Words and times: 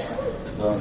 Amen. 0.00 0.78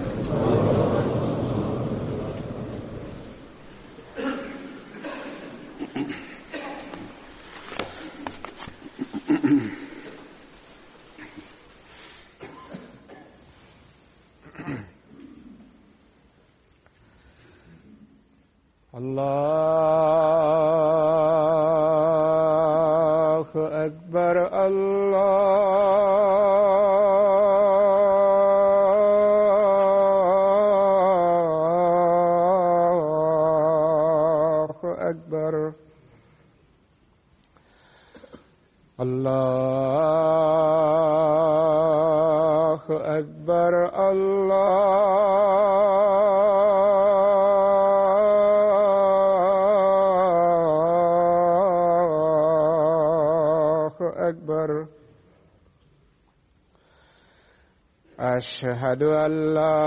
أشهد 58.38 59.04
أن 59.04 59.54
لا 59.54 59.87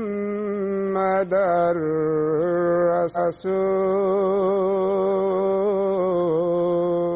محمد 1.01 1.33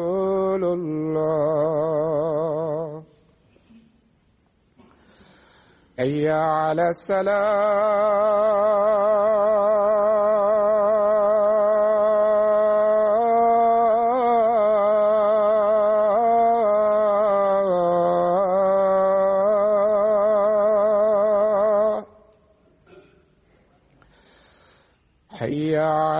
رسول 0.06 0.64
الله. 0.64 1.46
أي 6.00 6.28
على 6.30 6.88
السلام 6.88 8.16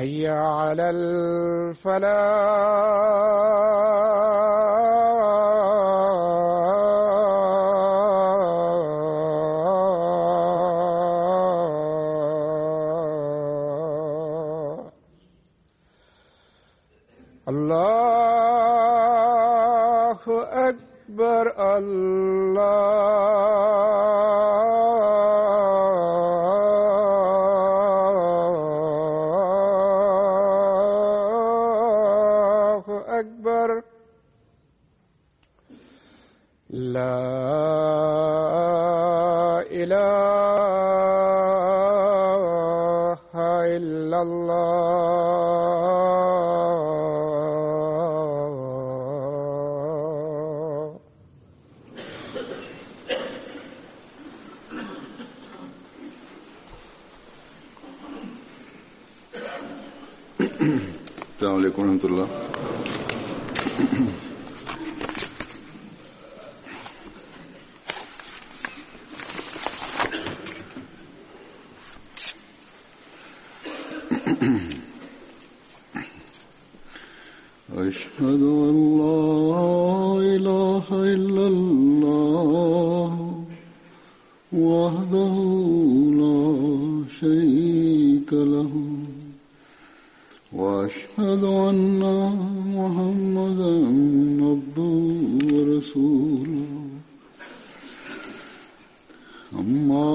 حي 0.00 0.28
على 0.28 0.90
الفلاح. 0.90 2.00
عبده 95.79 95.79
ورسوله 95.79 96.89
أما 99.53 100.08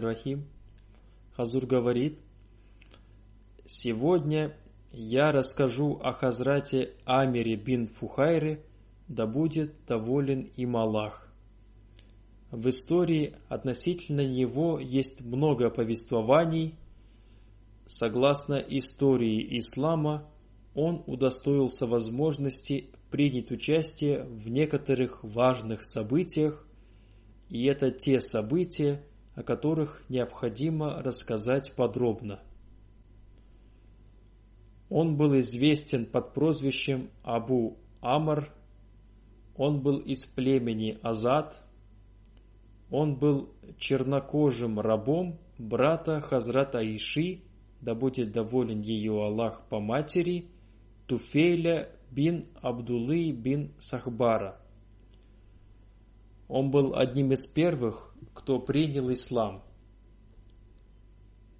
рахим 0.00 0.46
Хазур 1.36 1.66
говорит, 1.66 2.18
«Сегодня 3.64 4.56
я 4.90 5.30
расскажу 5.32 6.00
о 6.02 6.12
Хазрате 6.12 6.94
Амире 7.04 7.56
бин 7.56 7.86
Фухайре, 7.86 8.64
да 9.06 9.26
будет 9.26 9.74
доволен 9.86 10.50
им 10.56 10.76
Аллах. 10.76 11.28
В 12.50 12.68
истории 12.68 13.36
относительно 13.48 14.26
него 14.26 14.78
есть 14.78 15.20
много 15.20 15.70
повествований. 15.70 16.74
Согласно 17.86 18.54
истории 18.54 19.58
ислама, 19.58 20.28
он 20.74 21.02
удостоился 21.06 21.86
возможности 21.86 22.90
принять 23.10 23.50
участие 23.50 24.24
в 24.24 24.48
некоторых 24.48 25.22
важных 25.22 25.82
событиях, 25.82 26.66
и 27.50 27.64
это 27.66 27.90
те 27.90 28.20
события, 28.20 29.02
о 29.38 29.44
которых 29.44 30.02
необходимо 30.08 31.00
рассказать 31.00 31.72
подробно. 31.76 32.40
Он 34.90 35.16
был 35.16 35.38
известен 35.38 36.06
под 36.06 36.34
прозвищем 36.34 37.10
Абу 37.22 37.76
Амр, 38.00 38.52
он 39.54 39.80
был 39.80 39.98
из 39.98 40.26
племени 40.26 40.98
Азад, 41.02 41.62
он 42.90 43.14
был 43.14 43.50
чернокожим 43.78 44.80
рабом 44.80 45.38
брата 45.56 46.20
Хазрата 46.20 46.78
Иши, 46.78 47.42
да 47.80 47.94
будет 47.94 48.32
доволен 48.32 48.80
ее 48.80 49.24
Аллах 49.24 49.68
по 49.68 49.78
матери, 49.78 50.48
Туфейля 51.06 51.90
бин 52.10 52.48
Абдулы 52.60 53.30
бин 53.30 53.70
Сахбара. 53.78 54.60
Он 56.48 56.72
был 56.72 56.96
одним 56.96 57.30
из 57.30 57.46
первых, 57.46 58.07
кто 58.34 58.58
принял 58.58 59.10
ислам. 59.12 59.62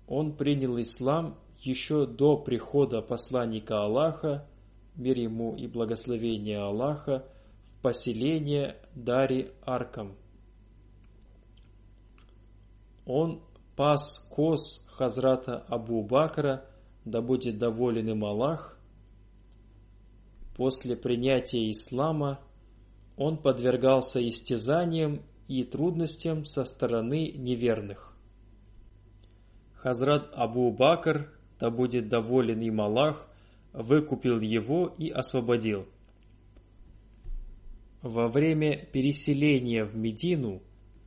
Он 0.07 0.37
принял 0.37 0.81
ислам 0.81 1.39
еще 1.59 2.07
до 2.07 2.37
прихода 2.37 3.03
посланника 3.03 3.83
Аллаха, 3.83 4.49
мир 4.95 5.19
ему 5.19 5.55
и 5.55 5.67
благословение 5.67 6.59
Аллаха, 6.59 7.27
в 7.73 7.83
поселение 7.83 8.77
Дари 8.95 9.53
Аркам. 9.63 10.17
Он 13.07 13.43
пас 13.77 14.27
коз 14.31 14.85
Хазрата 14.89 15.59
Абу 15.69 16.03
Бакра, 16.03 16.65
да 17.05 17.21
будет 17.21 17.59
доволен 17.59 18.09
им 18.09 18.25
Аллах. 18.25 18.79
После 20.57 20.97
принятия 20.97 21.71
ислама 21.71 22.41
он 23.17 23.39
подвергался 23.39 24.27
истязаниям 24.27 25.23
и 25.49 25.65
трудностям 25.65 26.45
со 26.45 26.65
стороны 26.65 27.33
неверных. 27.33 28.15
Хазрат 29.77 30.31
Абу 30.35 30.71
Бакр, 30.71 31.33
да 31.59 31.71
будет 31.71 32.09
доволен 32.09 32.61
им 32.61 32.81
Аллах, 32.81 33.29
выкупил 33.73 34.41
его 34.41 34.95
и 34.99 35.09
освободил. 35.09 35.87
Во 38.03 38.29
время 38.29 38.87
переселения 38.93 39.85
в 39.85 39.97
Медину, 39.97 40.63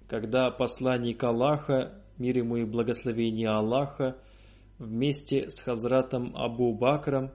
когда 0.08 0.50
посланник 0.52 1.24
Аллаха, 1.24 2.02
мир 2.18 2.40
ему 2.40 2.58
и 2.58 2.66
благословение 2.66 3.50
Аллаха, 3.50 4.18
вместе 4.78 5.50
с 5.50 5.62
Хазратом 5.62 6.36
Абу 6.36 6.74
Бакром, 6.74 7.32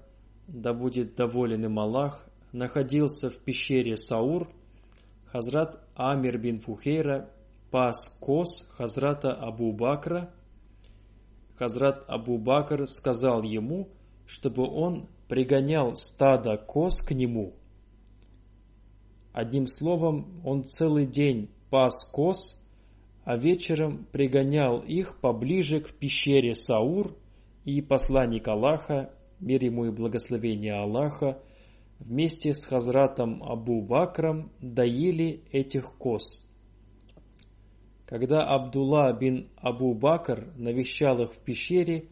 да 0.48 0.74
будет 0.74 1.14
доволен 1.14 1.64
им 1.64 1.78
Аллах, 1.78 2.26
находился 2.52 3.30
в 3.30 3.38
пещере 3.38 3.96
Саур, 3.96 4.48
Хазрат 5.32 5.80
Амир 5.94 6.38
бин 6.38 6.60
Фухейра 6.60 7.28
пас 7.70 8.18
коз 8.20 8.68
Хазрата 8.76 9.32
Абу 9.32 9.72
Бакра. 9.72 10.30
Хазрат 11.58 12.04
Абу 12.08 12.38
Бакр 12.38 12.86
сказал 12.86 13.42
ему, 13.42 13.88
чтобы 14.26 14.68
он 14.68 15.08
пригонял 15.28 15.94
стадо 15.94 16.56
коз 16.56 17.00
к 17.02 17.12
нему. 17.12 17.54
Одним 19.32 19.66
словом, 19.66 20.40
он 20.44 20.64
целый 20.64 21.06
день 21.06 21.50
пас 21.70 22.08
коз, 22.10 22.56
а 23.24 23.36
вечером 23.36 24.06
пригонял 24.12 24.78
их 24.78 25.20
поближе 25.20 25.80
к 25.80 25.92
пещере 25.92 26.54
Саур, 26.54 27.14
и 27.64 27.82
посланник 27.82 28.46
Аллаха, 28.46 29.10
мир 29.40 29.64
ему 29.64 29.86
и 29.86 29.90
благословение 29.90 30.74
Аллаха, 30.74 31.42
вместе 31.98 32.54
с 32.54 32.64
Хазратом 32.66 33.42
Абу 33.42 33.82
Бакром 33.82 34.52
доили 34.60 35.42
этих 35.52 35.94
коз. 35.98 36.44
Когда 38.06 38.42
Абдулла 38.42 39.12
бин 39.12 39.48
Абу 39.56 39.94
Бакр 39.94 40.52
навещал 40.56 41.20
их 41.22 41.32
в 41.32 41.38
пещере, 41.38 42.08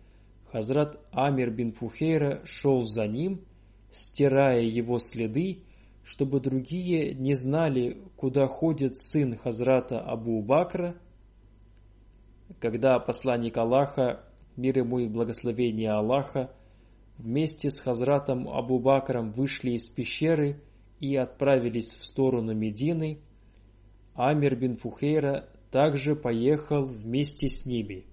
Хазрат 0.51 1.01
Амир 1.13 1.51
бин 1.51 1.73
Фухейра 1.73 2.43
шел 2.45 2.85
за 2.85 3.07
ним, 3.07 3.45
стирая 3.91 4.63
его 4.63 4.99
следы, 4.99 5.63
чтобы 6.03 6.41
другие 6.41 7.15
не 7.15 7.35
знали, 7.35 7.99
куда 8.17 8.47
ходит 8.47 8.97
сын 8.97 9.37
Хазрата 9.37 10.01
Абу 10.01 10.43
Бакра. 10.43 10.97
Когда 12.61 12.99
посланник 12.99 13.57
Аллаха, 13.57 14.25
мир 14.57 14.79
ему 14.79 14.99
и 14.99 15.09
благословение 15.09 15.93
Аллаха, 15.93 16.53
вместе 17.19 17.71
с 17.71 17.81
Хазратом 17.81 18.49
Абу 18.49 18.79
Бакром 18.79 19.33
вышли 19.33 19.73
из 19.73 19.89
пещеры 19.89 20.61
и 21.01 21.17
отправились 21.17 21.95
в 21.95 22.05
сторону 22.05 22.55
Медины, 22.55 23.19
Амир 24.15 24.57
бин 24.57 24.77
Фухейра 24.77 25.49
также 25.71 26.15
поехал 26.15 26.85
вместе 26.85 27.49
с 27.49 27.67
ними. 27.67 28.05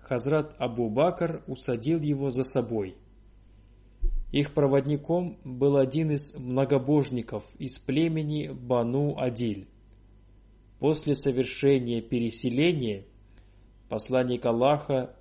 Хазрат 0.00 0.54
Абу 0.58 0.90
Бакр 0.90 1.42
усадил 1.46 2.00
его 2.00 2.30
за 2.30 2.42
собой. 2.42 2.96
Их 4.32 4.52
проводником 4.54 5.38
был 5.44 5.76
один 5.76 6.10
из 6.10 6.34
многобожников 6.34 7.44
из 7.58 7.78
племени 7.78 8.48
Бану 8.48 9.18
Адиль. 9.18 9.68
После 10.80 11.14
совершения 11.14 12.02
переселения 12.02 13.04
посланник 13.88 14.44
Аллаха 14.44 15.14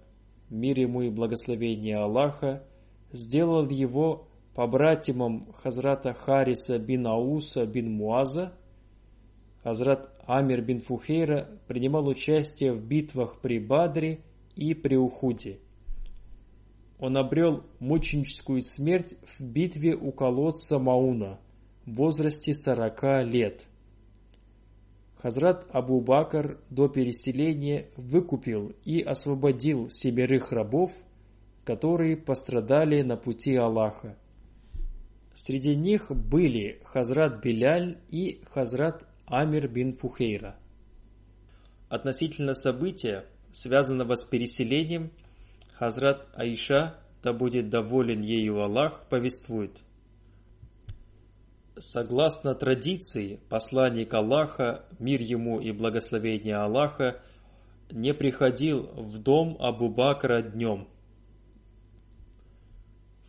мир 0.49 0.79
ему 0.79 1.01
и 1.01 1.09
благословение 1.09 1.97
Аллаха, 1.97 2.63
сделал 3.11 3.67
его 3.69 4.27
побратимом 4.55 5.51
Хазрата 5.53 6.13
Хариса 6.13 6.79
бин 6.79 7.07
Ауса 7.07 7.65
бин 7.65 7.91
Муаза. 7.91 8.53
Хазрат 9.63 10.09
Амир 10.25 10.61
бин 10.61 10.79
Фухейра 10.79 11.47
принимал 11.67 12.07
участие 12.07 12.73
в 12.73 12.83
битвах 12.83 13.39
при 13.41 13.59
Бадре 13.59 14.19
и 14.55 14.73
при 14.73 14.95
Ухуде. 14.95 15.59
Он 16.99 17.15
обрел 17.17 17.63
мученическую 17.79 18.61
смерть 18.61 19.15
в 19.37 19.43
битве 19.43 19.95
у 19.95 20.11
колодца 20.11 20.79
Мауна 20.79 21.39
в 21.85 21.93
возрасте 21.93 22.53
40 22.53 23.25
лет. 23.25 23.67
Хазрат 25.21 25.65
Абу 25.71 25.99
Бакр 25.99 26.59
до 26.69 26.87
переселения 26.87 27.89
выкупил 27.95 28.73
и 28.85 29.01
освободил 29.01 29.89
семерых 29.89 30.51
рабов, 30.51 30.91
которые 31.63 32.15
пострадали 32.15 33.01
на 33.01 33.17
пути 33.17 33.55
Аллаха. 33.55 34.15
Среди 35.33 35.75
них 35.75 36.11
были 36.11 36.81
Хазрат 36.85 37.43
Беляль 37.43 37.97
и 38.09 38.41
Хазрат 38.51 39.03
Амир 39.25 39.67
бин 39.67 39.97
Фухейра. 39.97 40.55
Относительно 41.89 42.53
события, 42.53 43.25
связанного 43.51 44.15
с 44.15 44.23
переселением, 44.23 45.11
Хазрат 45.73 46.27
Аиша, 46.33 46.99
да 47.23 47.33
будет 47.33 47.69
доволен 47.69 48.21
ею 48.21 48.61
Аллах, 48.61 49.07
повествует. 49.09 49.71
Согласно 51.79 52.55
традиции, 52.55 53.39
посланник 53.49 54.11
Аллаха, 54.13 54.85
мир 54.97 55.21
ему 55.21 55.59
и 55.59 55.71
благословение 55.71 56.55
Аллаха, 56.55 57.21
не 57.91 58.15
приходил 58.15 58.89
в 58.95 59.19
дом 59.19 59.57
Абу 59.59 59.89
Бакра 59.89 60.41
днем. 60.41 60.87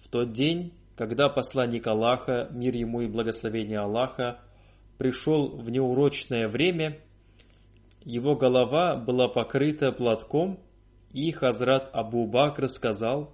В 0.00 0.08
тот 0.08 0.32
день, 0.32 0.72
когда 0.96 1.28
посланник 1.28 1.86
Аллаха, 1.86 2.48
мир 2.50 2.74
ему 2.74 3.02
и 3.02 3.06
благословение 3.06 3.80
Аллаха, 3.80 4.40
пришел 4.96 5.48
в 5.48 5.68
неурочное 5.68 6.48
время, 6.48 7.00
его 8.02 8.34
голова 8.34 8.96
была 8.96 9.28
покрыта 9.28 9.92
платком, 9.92 10.58
и 11.12 11.30
Хазрат 11.32 11.90
Абу 11.92 12.26
Бакр 12.26 12.66
сказал, 12.68 13.30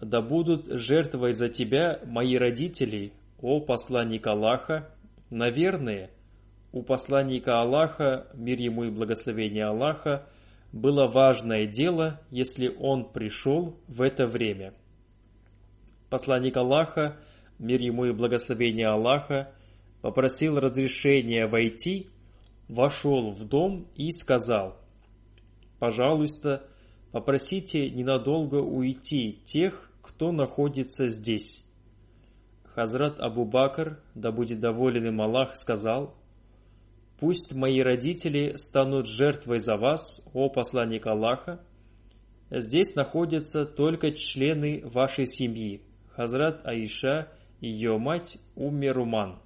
«Да 0.00 0.20
будут 0.20 0.66
жертвой 0.66 1.32
за 1.32 1.46
тебя 1.46 2.00
мои 2.04 2.36
родители, 2.36 3.12
о 3.40 3.60
посланник 3.60 4.26
Аллаха, 4.26 4.90
наверное, 5.30 6.10
у 6.72 6.82
посланника 6.82 7.60
Аллаха, 7.60 8.26
мир 8.34 8.60
ему 8.60 8.84
и 8.84 8.90
благословение 8.90 9.66
Аллаха, 9.66 10.26
было 10.72 11.06
важное 11.06 11.66
дело, 11.66 12.20
если 12.30 12.68
он 12.68 13.12
пришел 13.12 13.78
в 13.86 14.02
это 14.02 14.26
время». 14.26 14.74
Посланник 16.10 16.56
Аллаха, 16.56 17.16
мир 17.58 17.80
ему 17.80 18.04
и 18.06 18.12
благословение 18.12 18.88
Аллаха, 18.88 19.52
попросил 20.00 20.58
разрешения 20.58 21.46
войти, 21.46 22.08
вошел 22.68 23.30
в 23.30 23.44
дом 23.48 23.88
и 23.96 24.10
сказал, 24.12 24.76
«Пожалуйста, 25.78 26.68
попросите 27.10 27.90
ненадолго 27.90 28.56
уйти 28.56 29.40
тех, 29.44 29.90
кто 30.02 30.30
находится 30.30 31.08
здесь». 31.08 31.63
Хазрат 32.74 33.20
Абу 33.20 33.44
Бакр, 33.44 34.00
да 34.14 34.32
будет 34.32 34.58
доволен 34.58 35.06
им 35.06 35.20
Аллах, 35.22 35.54
сказал, 35.54 36.14
«Пусть 37.20 37.54
мои 37.54 37.80
родители 37.80 38.56
станут 38.56 39.06
жертвой 39.06 39.60
за 39.60 39.76
вас, 39.76 40.20
о 40.32 40.48
посланник 40.48 41.06
Аллаха. 41.06 41.60
Здесь 42.50 42.96
находятся 42.96 43.64
только 43.64 44.10
члены 44.12 44.82
вашей 44.84 45.26
семьи, 45.26 45.82
Хазрат 46.16 46.66
Аиша 46.66 47.28
и 47.60 47.68
ее 47.68 47.96
мать 47.98 48.38
Умми 48.56 48.88
Руман. 48.88 49.38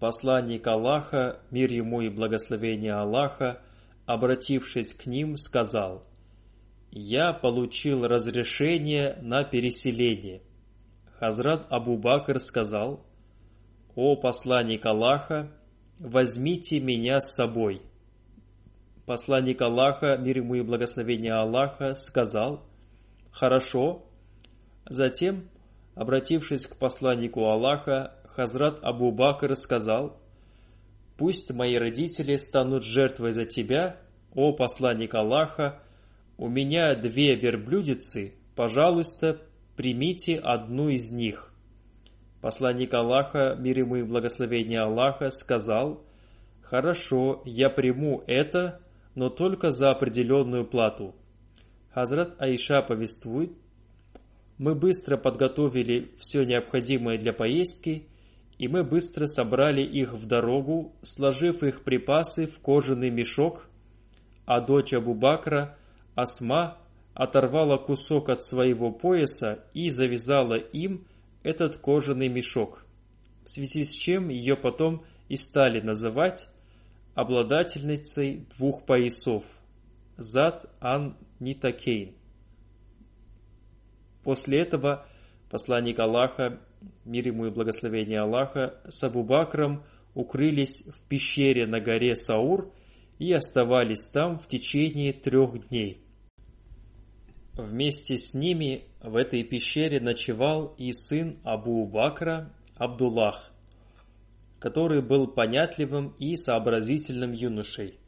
Посланник 0.00 0.66
Аллаха, 0.66 1.40
мир 1.52 1.72
ему 1.72 2.00
и 2.02 2.08
благословение 2.08 2.94
Аллаха, 2.94 3.62
обратившись 4.06 4.92
к 4.92 5.06
ним, 5.06 5.36
сказал, 5.36 6.04
«Я 6.90 7.32
получил 7.32 8.02
разрешение 8.02 9.18
на 9.22 9.44
переселение». 9.44 10.42
Хазрат 11.18 11.66
Абу 11.70 11.96
Бакр 11.96 12.38
сказал, 12.40 13.04
«О 13.94 14.16
посланник 14.16 14.84
Аллаха, 14.86 15.50
возьмите 15.98 16.80
меня 16.80 17.20
с 17.20 17.34
собой». 17.34 17.82
Посланник 19.06 19.62
Аллаха, 19.62 20.16
мир 20.16 20.38
ему 20.38 20.56
и 20.56 20.62
благословение 20.62 21.32
Аллаха, 21.32 21.94
сказал, 21.94 22.64
«Хорошо, 23.30 24.06
Затем, 24.88 25.48
обратившись 25.94 26.66
к 26.66 26.76
посланнику 26.76 27.44
Аллаха, 27.44 28.14
Хазрат 28.28 28.78
Абу 28.82 29.10
Бакр 29.10 29.56
сказал, 29.56 30.20
«Пусть 31.18 31.50
мои 31.52 31.76
родители 31.76 32.36
станут 32.36 32.84
жертвой 32.84 33.32
за 33.32 33.44
тебя, 33.44 33.96
о 34.34 34.52
посланник 34.52 35.14
Аллаха, 35.14 35.82
у 36.36 36.48
меня 36.48 36.94
две 36.94 37.34
верблюдицы, 37.34 38.34
пожалуйста, 38.54 39.40
примите 39.76 40.36
одну 40.36 40.88
из 40.88 41.12
них». 41.12 41.52
Посланник 42.40 42.94
Аллаха, 42.94 43.56
мир 43.58 43.78
ему 43.78 43.96
и 43.96 44.02
благословение 44.02 44.80
Аллаха, 44.80 45.30
сказал, 45.30 46.04
«Хорошо, 46.62 47.42
я 47.44 47.70
приму 47.70 48.22
это, 48.26 48.80
но 49.14 49.30
только 49.30 49.70
за 49.70 49.90
определенную 49.90 50.66
плату». 50.66 51.14
Хазрат 51.92 52.40
Аиша 52.40 52.82
повествует, 52.82 53.52
мы 54.58 54.74
быстро 54.74 55.18
подготовили 55.18 56.12
все 56.18 56.44
необходимое 56.44 57.18
для 57.18 57.32
поездки, 57.32 58.06
и 58.58 58.68
мы 58.68 58.84
быстро 58.84 59.26
собрали 59.26 59.82
их 59.82 60.14
в 60.14 60.26
дорогу, 60.26 60.94
сложив 61.02 61.62
их 61.62 61.84
припасы 61.84 62.46
в 62.46 62.58
кожаный 62.60 63.10
мешок, 63.10 63.68
а 64.46 64.60
дочь 64.60 64.94
Абу-Бакра, 64.94 65.76
Асма, 66.14 66.78
оторвала 67.16 67.78
кусок 67.78 68.28
от 68.28 68.44
своего 68.44 68.92
пояса 68.92 69.64
и 69.72 69.88
завязала 69.88 70.56
им 70.56 71.06
этот 71.42 71.78
кожаный 71.78 72.28
мешок, 72.28 72.84
в 73.42 73.50
связи 73.50 73.84
с 73.84 73.94
чем 73.94 74.28
ее 74.28 74.54
потом 74.54 75.02
и 75.28 75.36
стали 75.36 75.80
называть 75.80 76.46
обладательницей 77.14 78.46
двух 78.56 78.84
поясов– 78.84 79.44
Зад 80.18 80.66
Ан 80.80 81.16
Нитакейн. 81.40 82.14
После 84.22 84.60
этого 84.60 85.06
посланник 85.50 85.98
Аллаха, 85.98 86.60
мир 87.06 87.28
ему 87.28 87.46
и 87.46 87.50
благословение 87.50 88.20
Аллаха, 88.20 88.78
с 88.88 89.02
Абу 89.04 89.24
Бакром 89.24 89.84
укрылись 90.14 90.82
в 90.86 91.08
пещере 91.08 91.66
на 91.66 91.80
горе 91.80 92.14
Саур 92.14 92.72
и 93.18 93.32
оставались 93.32 94.06
там 94.08 94.38
в 94.38 94.46
течение 94.48 95.14
трех 95.14 95.68
дней. 95.68 96.05
Вместе 97.56 98.18
с 98.18 98.34
ними 98.34 98.84
в 99.02 99.16
этой 99.16 99.42
пещере 99.42 99.98
ночевал 99.98 100.74
и 100.76 100.92
сын 100.92 101.38
Абу 101.42 101.86
Бакра 101.86 102.52
Абдуллах, 102.76 103.50
который 104.58 105.00
был 105.00 105.26
понятливым 105.26 106.14
и 106.18 106.36
сообразительным 106.36 107.32
юношей. 107.32 107.98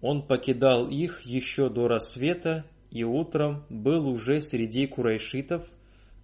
Он 0.00 0.24
покидал 0.24 0.88
их 0.88 1.22
еще 1.22 1.68
до 1.68 1.88
рассвета 1.88 2.64
и 2.92 3.02
утром 3.02 3.64
был 3.70 4.06
уже 4.06 4.40
среди 4.40 4.86
курайшитов, 4.86 5.66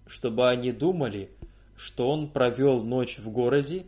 чтобы 0.05 0.47
они 0.49 0.71
думали, 0.71 1.31
что 1.75 2.07
он 2.09 2.31
провел 2.31 2.81
ночь 2.81 3.19
в 3.19 3.29
городе. 3.29 3.85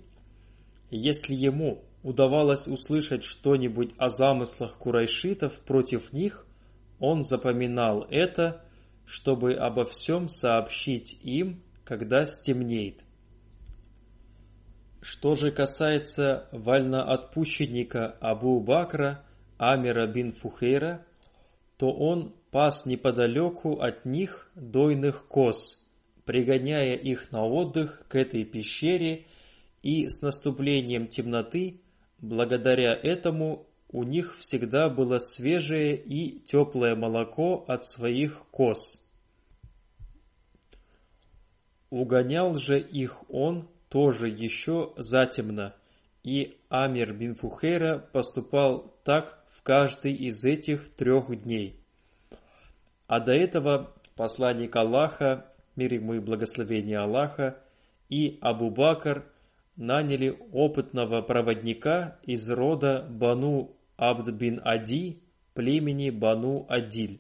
Если 0.92 1.34
ему 1.34 1.82
удавалось 2.04 2.68
услышать 2.68 3.24
что-нибудь 3.24 3.94
о 3.98 4.10
замыслах 4.10 4.78
курайшитов 4.78 5.58
против 5.62 6.12
них, 6.12 6.46
он 7.00 7.24
запоминал 7.24 8.06
это, 8.10 8.62
чтобы 9.06 9.54
обо 9.54 9.86
всем 9.86 10.30
сообщить 10.30 11.20
им, 11.24 11.64
когда 11.84 12.26
стемнеет. 12.26 13.04
Что 15.02 15.36
же 15.36 15.52
касается 15.52 16.48
вольноотпущенника 16.52 18.18
Абу 18.20 18.60
Бакра 18.60 19.24
Амира 19.58 20.08
бин 20.08 20.34
Фухейра, 20.34 21.06
то 21.78 21.90
он 21.90 22.36
пас 22.52 22.86
неподалеку 22.86 23.80
от 23.80 24.06
них 24.06 24.52
дойных 24.56 25.28
коз, 25.28 25.84
пригоняя 26.26 26.96
их 26.96 27.32
на 27.32 27.46
отдых 27.46 28.06
к 28.10 28.16
этой 28.16 28.44
пещере, 28.44 29.26
и 29.82 30.08
с 30.10 30.22
наступлением 30.22 31.08
темноты, 31.08 31.82
благодаря 32.20 32.94
этому, 32.94 33.69
у 33.92 34.04
них 34.04 34.38
всегда 34.40 34.90
было 34.90 35.18
свежее 35.18 35.96
и 35.96 36.40
теплое 36.40 36.96
молоко 36.96 37.66
от 37.68 37.86
своих 37.86 38.46
коз. 38.52 39.04
Угонял 41.90 42.54
же 42.54 42.80
их 42.80 43.24
он 43.30 43.68
тоже 43.90 44.28
еще 44.30 44.94
затемно, 44.98 45.76
и 46.24 46.58
Амир 46.70 47.14
бин 47.14 47.34
Фухейра 47.34 47.98
поступал 47.98 48.94
так 49.04 49.44
в 49.50 49.64
каждый 49.64 50.14
из 50.14 50.46
этих 50.46 50.94
трех 50.94 51.36
дней. 51.44 51.76
А 53.08 53.20
до 53.20 53.34
этого 53.34 53.92
посланник 54.16 54.76
Аллаха, 54.76 55.48
мир 55.76 55.96
ему 55.96 56.14
и 56.14 56.20
благословение 56.20 57.00
Аллаха, 57.00 57.58
и 58.08 58.38
Абу 58.42 58.70
Бакр 58.70 59.26
наняли 59.76 60.38
опытного 60.52 61.22
проводника 61.22 62.20
из 62.24 62.48
рода 62.52 63.08
Бану 63.10 63.76
Абд 64.00 64.34
бин 64.34 64.62
Ади, 64.64 65.22
племени 65.54 66.10
Бану 66.10 66.66
Адиль, 66.70 67.20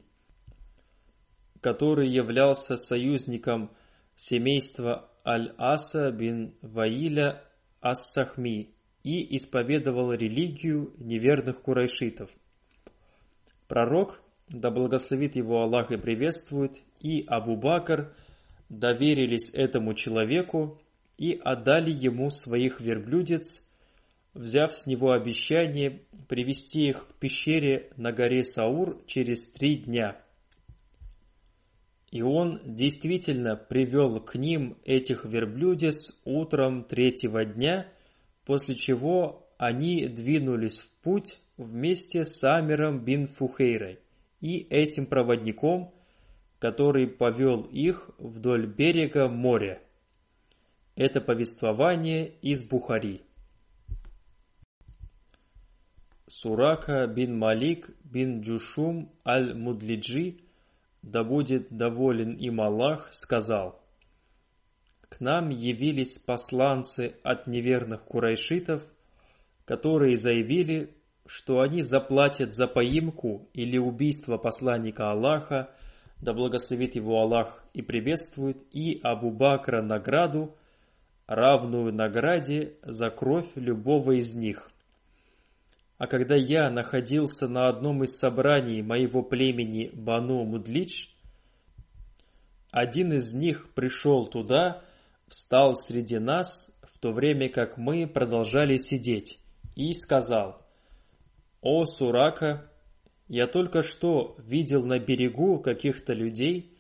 который 1.60 2.08
являлся 2.08 2.78
союзником 2.78 3.70
семейства 4.16 5.10
Аль-Аса 5.26 6.10
бин 6.12 6.56
Ваиля 6.62 7.44
Ас-Сахми 7.82 8.74
и 9.04 9.36
исповедовал 9.36 10.14
религию 10.14 10.94
неверных 10.98 11.62
курайшитов. 11.62 12.30
Пророк, 13.68 14.22
да 14.48 14.72
благословит 14.72 15.36
его 15.36 15.62
Аллах 15.62 15.92
и 15.92 15.98
приветствует, 15.98 16.78
и 17.02 17.26
Абу 17.28 17.58
Бакр 17.58 18.16
доверились 18.70 19.52
этому 19.54 19.96
человеку 19.96 20.82
и 21.18 21.40
отдали 21.44 21.92
ему 21.92 22.30
своих 22.30 22.80
верблюдец, 22.80 23.69
взяв 24.40 24.74
с 24.74 24.88
него 24.88 25.12
обещание 25.12 26.02
привести 26.30 26.88
их 26.88 27.08
к 27.08 27.14
пещере 27.16 27.90
на 27.98 28.14
горе 28.14 28.46
Саур 28.46 29.04
через 29.06 29.46
три 29.52 29.76
дня. 29.76 30.18
И 32.10 32.22
он 32.22 32.62
действительно 32.64 33.58
привел 33.58 34.22
к 34.22 34.36
ним 34.36 34.78
этих 34.86 35.26
верблюдец 35.26 36.18
утром 36.24 36.86
третьего 36.86 37.44
дня, 37.44 37.88
после 38.46 38.76
чего 38.76 39.46
они 39.58 40.08
двинулись 40.08 40.80
в 40.80 40.90
путь 41.04 41.38
вместе 41.58 42.26
с 42.26 42.42
Амиром 42.46 43.04
бин 43.04 43.28
Фухейрой 43.28 44.00
и 44.40 44.60
этим 44.70 45.06
проводником, 45.06 45.94
который 46.60 47.08
повел 47.08 47.64
их 47.64 48.10
вдоль 48.18 48.68
берега 48.68 49.28
моря. 49.28 49.82
Это 50.96 51.20
повествование 51.20 52.32
из 52.42 52.64
Бухари. 52.64 53.22
Сурака 56.32 57.08
бин 57.08 57.40
Малик 57.40 57.90
бин 58.04 58.42
Джушум 58.42 59.10
аль-Мудлиджи, 59.26 60.38
да 61.02 61.24
будет 61.24 61.76
доволен 61.76 62.36
им 62.36 62.62
Аллах, 62.62 63.08
сказал, 63.12 63.82
«К 65.10 65.22
нам 65.22 65.50
явились 65.50 66.20
посланцы 66.20 67.16
от 67.24 67.48
неверных 67.48 68.04
курайшитов, 68.04 68.84
которые 69.66 70.18
заявили, 70.18 70.94
что 71.26 71.62
они 71.62 71.82
заплатят 71.82 72.54
за 72.54 72.68
поимку 72.68 73.50
или 73.54 73.80
убийство 73.80 74.38
посланника 74.38 75.10
Аллаха, 75.10 75.72
да 76.22 76.34
благословит 76.34 76.96
его 76.96 77.20
Аллах 77.22 77.66
и 77.74 77.82
приветствует, 77.82 78.58
и 78.72 79.00
Абу 79.02 79.32
Бакра 79.32 79.82
награду, 79.82 80.56
равную 81.26 81.92
награде 81.92 82.76
за 82.84 83.10
кровь 83.10 83.50
любого 83.56 84.12
из 84.12 84.36
них. 84.36 84.69
А 86.00 86.08
когда 86.08 86.36
я 86.36 86.70
находился 86.72 87.50
на 87.50 87.68
одном 87.68 88.06
из 88.06 88.18
собраний 88.18 88.82
моего 88.82 89.22
племени 89.22 89.92
Бану 89.94 90.46
Мудлич, 90.46 91.14
один 92.72 93.12
из 93.12 93.34
них 93.34 93.74
пришел 93.74 94.26
туда, 94.26 94.82
встал 95.28 95.76
среди 95.76 96.18
нас, 96.18 96.74
в 96.84 97.00
то 97.00 97.12
время 97.12 97.50
как 97.50 97.78
мы 97.78 98.08
продолжали 98.08 98.78
сидеть, 98.78 99.40
и 99.76 99.92
сказал, 99.92 100.66
«О, 101.62 101.84
Сурака, 101.84 102.72
я 103.28 103.46
только 103.46 103.84
что 103.84 104.38
видел 104.38 104.86
на 104.86 105.00
берегу 105.00 105.60
каких-то 105.60 106.14
людей, 106.14 106.78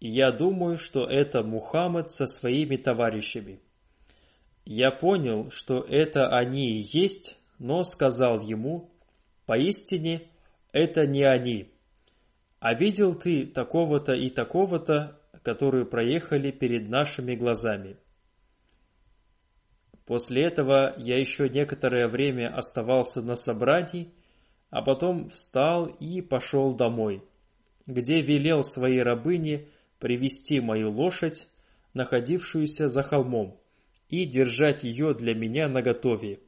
и 0.00 0.08
я 0.08 0.32
думаю, 0.32 0.78
что 0.78 1.04
это 1.04 1.42
Мухаммад 1.42 2.10
со 2.10 2.24
своими 2.24 2.76
товарищами». 2.76 3.60
Я 4.64 4.90
понял, 4.92 5.50
что 5.50 5.80
это 5.80 6.28
они 6.28 6.78
и 6.78 6.88
есть, 6.98 7.36
но 7.62 7.84
сказал 7.84 8.40
ему, 8.40 8.90
«Поистине, 9.46 10.28
это 10.72 11.06
не 11.06 11.22
они. 11.22 11.70
А 12.58 12.74
видел 12.74 13.14
ты 13.14 13.46
такого-то 13.46 14.14
и 14.14 14.30
такого-то, 14.30 15.20
которые 15.44 15.86
проехали 15.86 16.50
перед 16.50 16.88
нашими 16.88 17.36
глазами». 17.36 17.96
После 20.06 20.44
этого 20.44 20.94
я 20.98 21.16
еще 21.18 21.48
некоторое 21.48 22.08
время 22.08 22.52
оставался 22.52 23.22
на 23.22 23.36
собрании, 23.36 24.12
а 24.70 24.82
потом 24.82 25.28
встал 25.28 25.86
и 25.86 26.20
пошел 26.20 26.74
домой, 26.74 27.22
где 27.86 28.20
велел 28.22 28.64
своей 28.64 29.02
рабыне 29.02 29.68
привести 30.00 30.58
мою 30.58 30.90
лошадь, 30.90 31.46
находившуюся 31.94 32.88
за 32.88 33.04
холмом, 33.04 33.60
и 34.08 34.24
держать 34.24 34.82
ее 34.82 35.14
для 35.14 35.34
меня 35.36 35.68
наготове. 35.68 36.40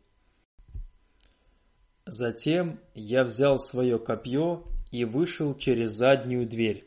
Затем 2.06 2.80
я 2.94 3.24
взял 3.24 3.58
свое 3.58 3.98
копье 3.98 4.64
и 4.90 5.04
вышел 5.04 5.54
через 5.54 5.92
заднюю 5.92 6.46
дверь. 6.46 6.84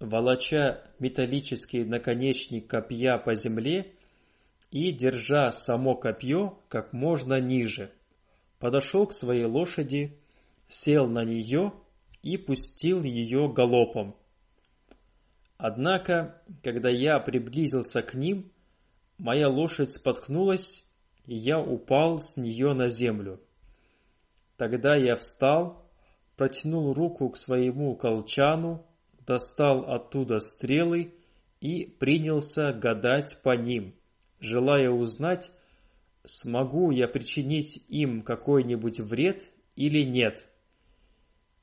Волоча 0.00 0.82
металлический 0.98 1.84
наконечник 1.84 2.68
копья 2.68 3.18
по 3.18 3.34
земле 3.34 3.92
и 4.70 4.92
держа 4.92 5.50
само 5.50 5.94
копье 5.94 6.58
как 6.68 6.92
можно 6.92 7.40
ниже, 7.40 7.90
подошел 8.58 9.06
к 9.06 9.12
своей 9.12 9.46
лошади 9.46 10.18
сел 10.68 11.08
на 11.08 11.24
нее 11.24 11.72
и 12.22 12.36
пустил 12.36 13.02
ее 13.02 13.50
галопом. 13.52 14.14
Однако, 15.56 16.40
когда 16.62 16.88
я 16.88 17.18
приблизился 17.18 18.02
к 18.02 18.14
ним, 18.14 18.52
моя 19.16 19.48
лошадь 19.48 19.90
споткнулась, 19.90 20.84
и 21.26 21.34
я 21.34 21.58
упал 21.58 22.20
с 22.20 22.36
нее 22.36 22.74
на 22.74 22.88
землю. 22.88 23.40
Тогда 24.58 24.94
я 24.94 25.14
встал, 25.14 25.90
протянул 26.36 26.92
руку 26.92 27.30
к 27.30 27.38
своему 27.38 27.96
колчану, 27.96 28.84
достал 29.26 29.90
оттуда 29.90 30.40
стрелы 30.40 31.14
и 31.60 31.86
принялся 31.86 32.74
гадать 32.74 33.40
по 33.42 33.56
ним, 33.56 33.94
желая 34.40 34.90
узнать, 34.90 35.50
смогу 36.26 36.90
я 36.90 37.08
причинить 37.08 37.82
им 37.88 38.20
какой-нибудь 38.20 39.00
вред 39.00 39.50
или 39.76 40.02
нет 40.02 40.44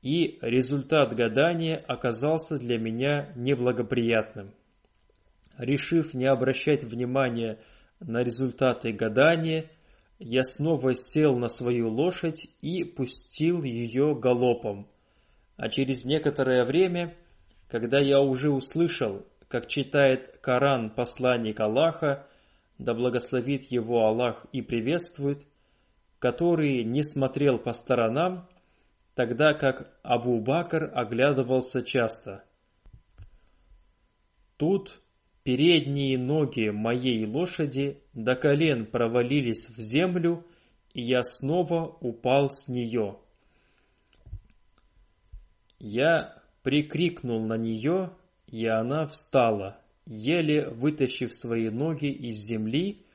и 0.06 0.38
результат 0.40 1.16
гадания 1.16 1.76
оказался 1.76 2.60
для 2.60 2.78
меня 2.78 3.32
неблагоприятным. 3.34 4.54
Решив 5.58 6.14
не 6.14 6.26
обращать 6.26 6.84
внимания 6.84 7.58
на 7.98 8.22
результаты 8.22 8.92
гадания, 8.92 9.68
я 10.18 10.44
снова 10.44 10.94
сел 10.94 11.36
на 11.36 11.48
свою 11.48 11.90
лошадь 11.90 12.48
и 12.60 12.84
пустил 12.84 13.62
ее 13.62 14.14
галопом. 14.14 14.88
А 15.56 15.68
через 15.68 16.04
некоторое 16.04 16.64
время, 16.64 17.14
когда 17.68 17.98
я 18.00 18.20
уже 18.20 18.50
услышал, 18.50 19.26
как 19.48 19.66
читает 19.68 20.38
Коран 20.40 20.90
посланник 20.90 21.60
Аллаха, 21.60 22.26
да 22.78 22.94
благословит 22.94 23.64
его 23.70 24.06
Аллах 24.06 24.46
и 24.52 24.62
приветствует, 24.62 25.46
который 26.18 26.84
не 26.84 27.02
смотрел 27.02 27.58
по 27.58 27.72
сторонам, 27.72 28.48
тогда 29.14 29.54
как 29.54 29.90
Абу 30.02 30.40
Бакр 30.40 30.90
оглядывался 30.94 31.82
часто. 31.82 32.44
Тут 34.56 35.00
передние 35.46 36.18
ноги 36.18 36.70
моей 36.70 37.24
лошади 37.24 38.02
до 38.12 38.34
колен 38.34 38.84
провалились 38.84 39.68
в 39.68 39.78
землю, 39.78 40.44
и 40.92 41.02
я 41.02 41.22
снова 41.22 41.84
упал 42.00 42.50
с 42.50 42.66
нее. 42.66 43.20
Я 45.78 46.42
прикрикнул 46.64 47.46
на 47.46 47.56
нее, 47.56 48.10
и 48.48 48.66
она 48.66 49.06
встала, 49.06 49.78
еле 50.04 50.68
вытащив 50.68 51.32
свои 51.32 51.70
ноги 51.70 52.10
из 52.10 52.44
земли, 52.44 53.06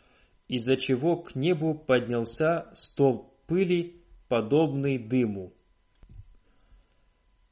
из-за 0.47 0.77
чего 0.77 1.17
к 1.17 1.35
небу 1.35 1.75
поднялся 1.75 2.69
столб 2.73 3.29
пыли, 3.45 4.05
подобный 4.29 4.97
дыму. 4.97 5.51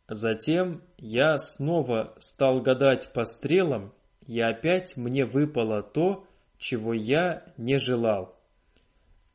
Затем 0.07 0.81
я 0.97 1.37
снова 1.37 2.15
стал 2.19 2.61
гадать 2.61 3.11
по 3.11 3.25
стрелам, 3.25 3.93
и 4.29 4.39
опять 4.41 4.95
мне 4.95 5.25
выпало 5.25 5.81
то, 5.81 6.27
чего 6.59 6.93
я 6.93 7.51
не 7.57 7.79
желал. 7.79 8.39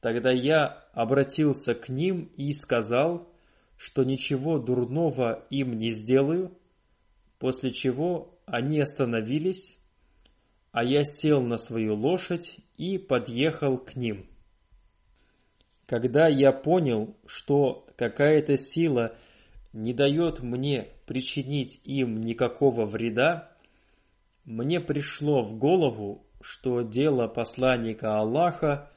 Тогда 0.00 0.30
я 0.30 0.84
обратился 0.92 1.74
к 1.74 1.88
ним 1.88 2.30
и 2.36 2.52
сказал, 2.52 3.28
что 3.76 4.04
ничего 4.04 4.60
дурного 4.60 5.44
им 5.50 5.76
не 5.76 5.90
сделаю, 5.90 6.56
после 7.40 7.70
чего 7.70 8.38
они 8.46 8.78
остановились, 8.78 9.76
а 10.70 10.84
я 10.84 11.02
сел 11.02 11.42
на 11.42 11.56
свою 11.56 11.96
лошадь 11.96 12.58
и 12.76 12.96
подъехал 12.96 13.78
к 13.78 13.96
ним. 13.96 14.26
Когда 15.86 16.28
я 16.28 16.52
понял, 16.52 17.16
что 17.26 17.84
какая-то 17.96 18.56
сила– 18.56 19.16
не 19.74 19.92
дает 19.92 20.40
мне 20.40 20.88
причинить 21.04 21.80
им 21.84 22.20
никакого 22.20 22.86
вреда, 22.86 23.53
мне 24.44 24.80
пришло 24.80 25.42
в 25.42 25.56
голову, 25.58 26.26
что 26.40 26.82
дело 26.82 27.26
посланника 27.26 28.18
Аллаха, 28.18 28.90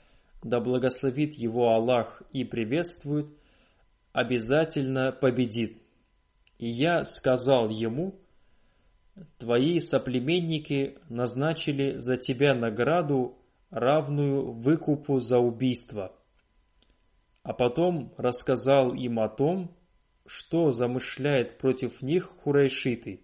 да 0.44 0.60
благословит 0.60 1.34
его 1.36 1.70
Аллах 1.70 2.22
и 2.32 2.44
приветствует, 2.44 3.28
обязательно 4.12 5.12
победит. 5.12 5.82
И 6.58 6.68
я 6.68 7.06
сказал 7.06 7.70
ему, 7.70 8.20
твои 9.38 9.80
соплеменники 9.80 10.98
назначили 11.10 11.98
за 11.98 12.18
тебя 12.18 12.54
награду, 12.54 13.38
равную 13.70 14.52
выкупу 14.52 15.20
за 15.20 15.40
убийство. 15.40 16.14
а 17.44 17.54
потом 17.54 18.14
рассказал 18.18 18.94
им 18.94 19.22
о 19.22 19.30
том, 19.30 19.74
что 20.26 20.72
замышляет 20.72 21.58
против 21.58 22.02
них 22.02 22.26
хурайшиты, 22.26 23.22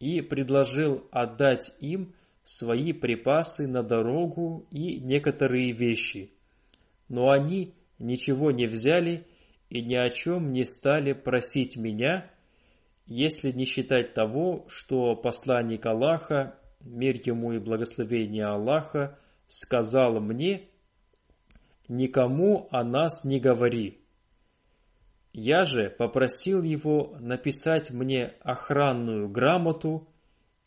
и 0.00 0.20
предложил 0.20 1.06
отдать 1.10 1.72
им 1.80 2.14
свои 2.42 2.92
припасы 2.92 3.66
на 3.66 3.82
дорогу 3.82 4.66
и 4.70 5.00
некоторые 5.00 5.72
вещи. 5.72 6.30
Но 7.08 7.30
они 7.30 7.74
ничего 7.98 8.50
не 8.50 8.66
взяли 8.66 9.26
и 9.70 9.82
ни 9.82 9.94
о 9.94 10.08
чем 10.10 10.52
не 10.52 10.64
стали 10.64 11.12
просить 11.12 11.76
меня, 11.76 12.30
если 13.06 13.50
не 13.50 13.64
считать 13.64 14.14
того, 14.14 14.64
что 14.68 15.14
посланник 15.16 15.84
Аллаха, 15.86 16.58
мир 16.80 17.16
ему 17.24 17.52
и 17.52 17.58
благословение 17.58 18.46
Аллаха, 18.46 19.18
сказал 19.46 20.20
мне, 20.20 20.68
«Никому 21.88 22.68
о 22.70 22.82
нас 22.82 23.24
не 23.24 23.40
говори». 23.40 24.03
Я 25.36 25.64
же 25.64 25.90
попросил 25.90 26.62
его 26.62 27.16
написать 27.18 27.90
мне 27.90 28.34
охранную 28.42 29.28
грамоту 29.28 30.06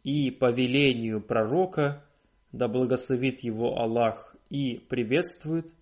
и 0.04 0.30
по 0.30 0.52
велению 0.52 1.22
пророка, 1.22 2.04
да 2.52 2.68
благословит 2.68 3.46
его 3.46 3.80
Аллах 3.80 4.36
и 4.50 4.78
приветствует, 4.78 5.74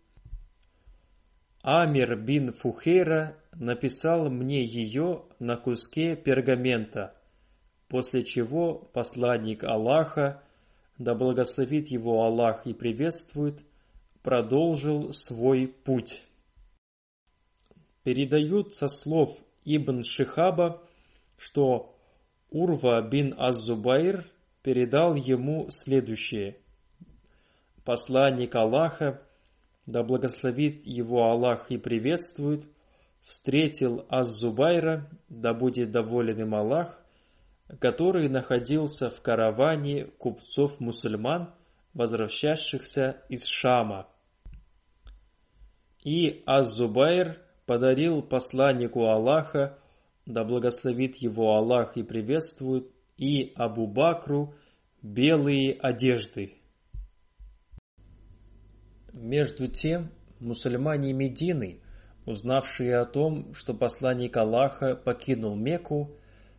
Амир 1.64 2.16
бин 2.16 2.54
Фухейра 2.54 3.36
написал 3.56 4.30
мне 4.30 4.64
ее 4.64 5.24
на 5.40 5.58
куске 5.58 6.16
пергамента, 6.16 7.16
после 7.88 8.22
чего 8.22 8.76
посланник 8.94 9.64
Аллаха, 9.64 10.44
да 11.00 11.16
благословит 11.16 11.88
его 11.88 12.24
Аллах 12.24 12.68
и 12.68 12.76
приветствует, 12.76 13.64
продолжил 14.22 15.12
свой 15.12 15.68
путь. 15.68 16.22
Передают 18.06 18.74
со 18.74 18.88
слов 18.88 19.38
Ибн 19.66 20.04
Шихаба, 20.04 20.82
что 21.38 21.98
Урва 22.52 23.02
бин 23.02 23.34
Аззубайр 23.38 24.32
передал 24.62 25.16
ему 25.16 25.70
следующее. 25.70 26.60
Посланник 27.84 28.56
Аллаха 28.56 29.22
да 29.88 30.04
благословит 30.04 30.86
его 30.86 31.32
Аллах 31.32 31.72
и 31.72 31.78
приветствует, 31.78 32.68
встретил 33.24 34.06
Аз-Зубайра, 34.10 35.10
да 35.28 35.54
будет 35.54 35.90
доволен 35.92 36.42
им 36.42 36.54
Аллах, 36.54 37.04
который 37.80 38.30
находился 38.30 39.10
в 39.10 39.22
караване 39.22 40.06
купцов-мусульман, 40.20 41.54
возвращавшихся 41.96 43.24
из 43.30 43.46
Шама. 43.46 44.08
И 46.04 46.44
Az-Зубайр 46.46 47.45
подарил 47.66 48.22
посланнику 48.22 49.06
Аллаха, 49.06 49.78
да 50.26 50.44
благословит 50.44 51.18
его 51.18 51.56
Аллах 51.56 51.98
и 51.98 52.04
приветствует, 52.04 52.90
и 53.18 53.54
Абу 53.56 53.88
Бакру 53.88 54.56
белые 55.02 55.74
одежды. 55.74 56.54
Между 59.14 59.68
тем, 59.68 60.12
мусульмане 60.40 61.14
Медины, 61.14 61.80
узнавшие 62.26 62.98
о 62.98 63.06
том, 63.06 63.54
что 63.54 63.74
посланник 63.74 64.36
Аллаха 64.36 64.96
покинул 64.96 65.56
Мекку, 65.56 66.12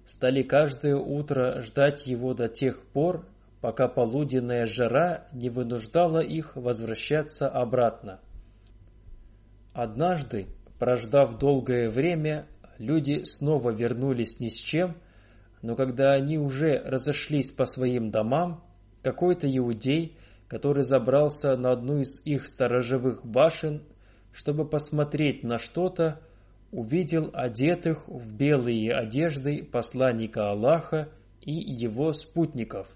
стали 0.04 0.42
каждое 0.42 0.96
утро 0.96 1.60
ждать 1.62 2.06
его 2.06 2.32
до 2.32 2.48
тех 2.48 2.82
пор, 2.86 3.26
пока 3.60 3.88
полуденная 3.88 4.66
жара 4.66 5.26
не 5.32 5.50
вынуждала 5.50 6.20
их 6.20 6.56
возвращаться 6.56 7.48
обратно. 7.48 8.20
Однажды, 9.74 10.46
прождав 10.78 11.38
долгое 11.38 11.88
время, 11.90 12.46
люди 12.78 13.24
снова 13.24 13.70
вернулись 13.70 14.40
ни 14.40 14.48
с 14.48 14.56
чем, 14.56 14.96
но 15.62 15.76
когда 15.76 16.12
они 16.12 16.38
уже 16.38 16.78
разошлись 16.84 17.50
по 17.50 17.64
своим 17.66 18.10
домам, 18.10 18.64
какой-то 19.02 19.46
иудей– 19.46 20.16
который 20.48 20.84
забрался 20.84 21.56
на 21.56 21.72
одну 21.72 22.00
из 22.00 22.24
их 22.24 22.46
сторожевых 22.46 23.24
башен, 23.24 23.82
чтобы 24.32 24.68
посмотреть 24.68 25.42
на 25.42 25.58
что-то, 25.58 26.20
увидел 26.70 27.30
одетых 27.32 28.06
в 28.06 28.36
белые 28.36 28.94
одежды 28.94 29.64
посланника 29.64 30.50
Аллаха 30.50 31.08
и 31.40 31.52
его 31.52 32.12
спутников, 32.12 32.88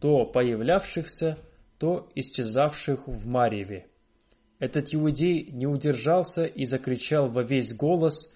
то 0.00 0.24
появлявшихся, 0.24 1.38
то 1.78 2.08
исчезавших 2.14 3.06
в 3.06 3.26
Мареве. 3.26 3.86
Этот 4.58 4.94
иудей 4.94 5.50
не 5.50 5.66
удержался 5.66 6.44
и 6.44 6.64
закричал 6.64 7.28
во 7.28 7.42
весь 7.42 7.74
голос 7.74 8.32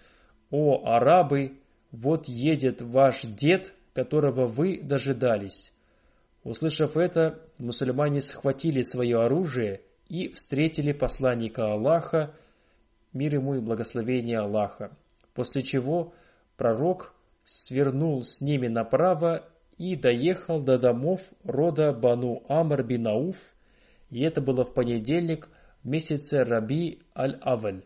«О, 0.50 0.82
арабы, 0.84 1.58
вот 1.90 2.26
едет 2.26 2.82
ваш 2.82 3.22
дед, 3.22 3.72
которого 3.94 4.46
вы 4.46 4.80
дожидались!» 4.82 5.72
Услышав 6.44 6.96
это, 6.96 7.40
мусульмане 7.58 8.20
схватили 8.20 8.82
свое 8.82 9.20
оружие 9.20 9.82
и 10.08 10.28
встретили 10.28 10.92
посланника 10.92 11.72
Аллаха, 11.72 12.34
мир 13.12 13.34
ему 13.34 13.56
и 13.56 13.60
благословение 13.60 14.38
Аллаха, 14.38 14.96
после 15.34 15.62
чего 15.62 16.14
пророк 16.56 17.14
свернул 17.44 18.22
с 18.22 18.40
ними 18.40 18.68
направо 18.68 19.44
и 19.76 19.96
доехал 19.96 20.60
до 20.60 20.78
домов 20.78 21.20
рода 21.44 21.92
Бану 21.92 22.42
Амр 22.48 22.82
бин 22.82 23.06
Ауф, 23.06 23.36
и 24.10 24.22
это 24.22 24.40
было 24.40 24.64
в 24.64 24.74
понедельник 24.74 25.48
месяце 25.84 26.44
Раби 26.44 27.00
Аль-Аваль. 27.16 27.84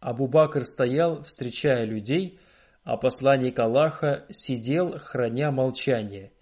Абу 0.00 0.28
Бакр 0.28 0.62
стоял, 0.64 1.22
встречая 1.22 1.84
людей, 1.84 2.38
а 2.84 2.96
посланник 2.96 3.58
Аллаха 3.58 4.26
сидел, 4.30 4.98
храня 4.98 5.50
молчание. 5.50 6.32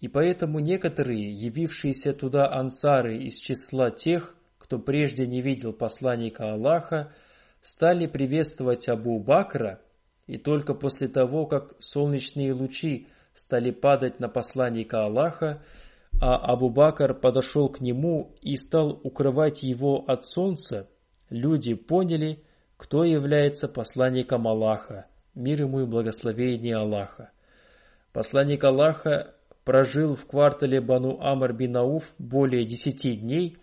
И 0.00 0.08
поэтому 0.08 0.58
некоторые, 0.58 1.32
явившиеся 1.32 2.12
туда 2.12 2.50
ансары 2.50 3.18
из 3.18 3.38
числа 3.38 3.90
тех, 3.90 4.34
кто 4.58 4.78
прежде 4.78 5.26
не 5.26 5.40
видел 5.40 5.72
посланника 5.72 6.52
Аллаха, 6.52 7.12
стали 7.60 8.06
приветствовать 8.06 8.88
Абу 8.88 9.20
Бакра, 9.20 9.80
и 10.26 10.38
только 10.38 10.74
после 10.74 11.08
того, 11.08 11.46
как 11.46 11.74
солнечные 11.78 12.52
лучи 12.52 13.08
стали 13.34 13.70
падать 13.70 14.20
на 14.20 14.28
посланника 14.28 15.04
Аллаха, 15.04 15.62
а 16.26 16.36
Абу 16.36 16.70
Бакр 16.70 17.12
подошел 17.12 17.68
к 17.68 17.82
нему 17.82 18.34
и 18.40 18.56
стал 18.56 18.98
укрывать 19.02 19.62
его 19.62 20.06
от 20.06 20.24
солнца, 20.24 20.88
люди 21.28 21.74
поняли, 21.74 22.42
кто 22.78 23.04
является 23.04 23.68
посланником 23.68 24.48
Аллаха, 24.48 25.04
мир 25.34 25.60
ему 25.60 25.80
и 25.82 25.84
благословение 25.86 26.76
Аллаха. 26.76 27.30
Посланник 28.14 28.64
Аллаха 28.64 29.34
прожил 29.64 30.14
в 30.14 30.24
квартале 30.24 30.80
Бану 30.80 31.20
Амр 31.20 31.52
бин 31.52 31.76
Ауф 31.76 32.14
более 32.18 32.64
десяти 32.64 33.16
дней, 33.16 33.58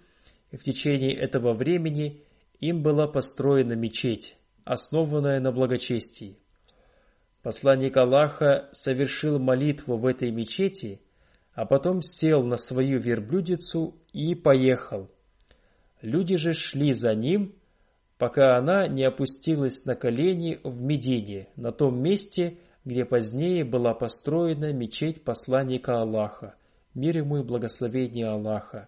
и 0.52 0.56
в 0.56 0.62
течение 0.62 1.16
этого 1.16 1.54
времени 1.54 2.22
им 2.60 2.84
была 2.84 3.08
построена 3.08 3.74
мечеть, 3.74 4.38
основанная 4.66 5.40
на 5.40 5.52
благочестии. 5.52 6.38
Посланник 7.42 7.98
Аллаха 7.98 8.70
совершил 8.72 9.40
молитву 9.40 9.98
в 9.98 10.06
этой 10.06 10.30
мечети, 10.30 11.02
а 11.54 11.66
потом 11.66 12.02
сел 12.02 12.44
на 12.44 12.58
свою 12.58 13.00
верблюдицу 13.00 13.96
и 14.14 14.36
поехал. 14.36 15.10
Люди 16.02 16.36
же 16.36 16.54
шли 16.54 16.94
за 16.94 17.14
ним, 17.14 17.56
пока 18.18 18.58
она 18.58 18.88
не 18.88 19.04
опустилась 19.04 19.86
на 19.86 19.96
колени 19.96 20.60
в 20.64 20.82
Медине, 20.82 21.50
на 21.56 21.72
том 21.72 22.02
месте, 22.02 22.58
где 22.86 23.06
позднее 23.06 23.64
была 23.64 23.94
построена 23.94 24.74
мечеть 24.74 25.24
посланника 25.24 26.02
Аллаха, 26.02 26.56
мир 26.94 27.18
ему 27.18 27.38
и 27.38 27.44
благословение 27.44 28.28
Аллаха. 28.28 28.88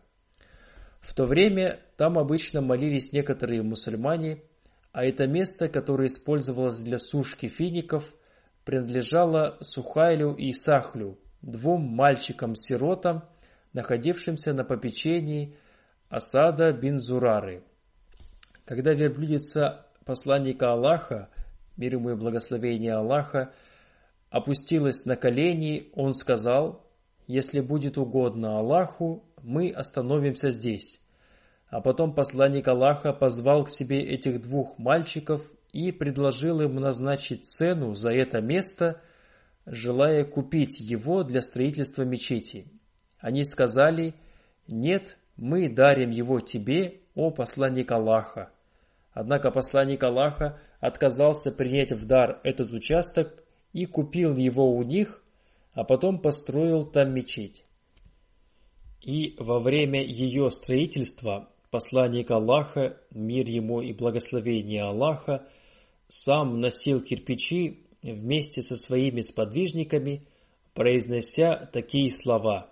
В 1.02 1.14
то 1.14 1.26
время 1.26 1.80
там 1.98 2.18
обычно 2.18 2.62
молились 2.62 3.12
некоторые 3.12 3.62
мусульмане, 3.62 4.42
а 4.94 5.04
это 5.04 5.28
место, 5.28 5.68
которое 5.68 6.08
использовалось 6.08 6.82
для 6.82 6.98
сушки 6.98 7.48
фиников, 7.48 8.06
принадлежало 8.64 9.58
Сухайлю 9.60 10.34
и 10.34 10.54
Сахлю, 10.54 11.18
двум 11.44 11.84
мальчикам-сиротам, 11.84 13.24
находившимся 13.74 14.54
на 14.54 14.64
попечении 14.64 15.56
Асада 16.10 16.74
бин 16.74 16.98
Зурары. 16.98 17.64
Когда 18.66 18.94
верблюдица 18.94 19.86
посланника 20.06 20.72
Аллаха, 20.72 21.30
мир 21.78 21.96
ему 21.96 22.12
и 22.12 22.16
благословение 22.16 22.94
Аллаха, 22.94 23.54
опустилась 24.30 25.06
на 25.06 25.16
колени, 25.16 25.92
он 25.94 26.14
сказал, 26.14 26.88
«Если 27.28 27.60
будет 27.60 27.98
угодно 27.98 28.58
Аллаху, 28.58 29.24
мы 29.42 29.70
остановимся 29.70 30.50
здесь». 30.50 31.00
А 31.68 31.82
потом 31.82 32.14
посланник 32.14 32.68
Аллаха 32.68 33.14
позвал 33.14 33.66
к 33.66 33.70
себе 33.70 34.02
этих 34.02 34.42
двух 34.42 34.78
мальчиков 34.78 35.42
и 35.72 35.92
предложил 35.92 36.62
им 36.62 36.76
назначить 36.76 37.48
цену 37.48 37.96
за 37.96 38.12
это 38.12 38.42
место, 38.42 39.02
желая 39.66 40.26
купить 40.26 40.80
его 40.80 41.24
для 41.24 41.42
строительства 41.42 42.04
мечети. 42.04 42.68
Они 43.20 43.46
сказали, 43.46 44.16
«Нет, 44.68 45.18
мы 45.38 45.70
дарим 45.70 46.12
его 46.12 46.40
тебе, 46.40 47.02
о 47.16 47.32
посланник 47.32 47.92
Аллаха». 47.92 48.52
Однако 49.12 49.52
посланник 49.52 50.04
Аллаха 50.04 50.60
отказался 50.80 51.52
принять 51.52 51.92
в 51.92 52.06
дар 52.06 52.40
этот 52.44 52.72
участок 52.72 53.44
и 53.72 53.86
купил 53.86 54.36
его 54.36 54.76
у 54.76 54.84
них, 54.84 55.24
а 55.74 55.84
потом 55.84 56.20
построил 56.20 56.86
там 56.86 57.14
мечеть. 57.14 57.64
И 59.02 59.36
во 59.38 59.60
время 59.60 60.04
ее 60.04 60.50
строительства 60.50 61.50
посланник 61.70 62.32
Аллаха, 62.32 62.98
мир 63.12 63.48
ему 63.50 63.82
и 63.82 63.94
благословение 63.94 64.84
Аллаха, 64.84 65.46
сам 66.08 66.60
носил 66.60 67.02
кирпичи 67.02 67.86
вместе 68.12 68.62
со 68.62 68.76
своими 68.76 69.22
сподвижниками, 69.22 70.28
произнося 70.74 71.70
такие 71.72 72.10
слова. 72.10 72.70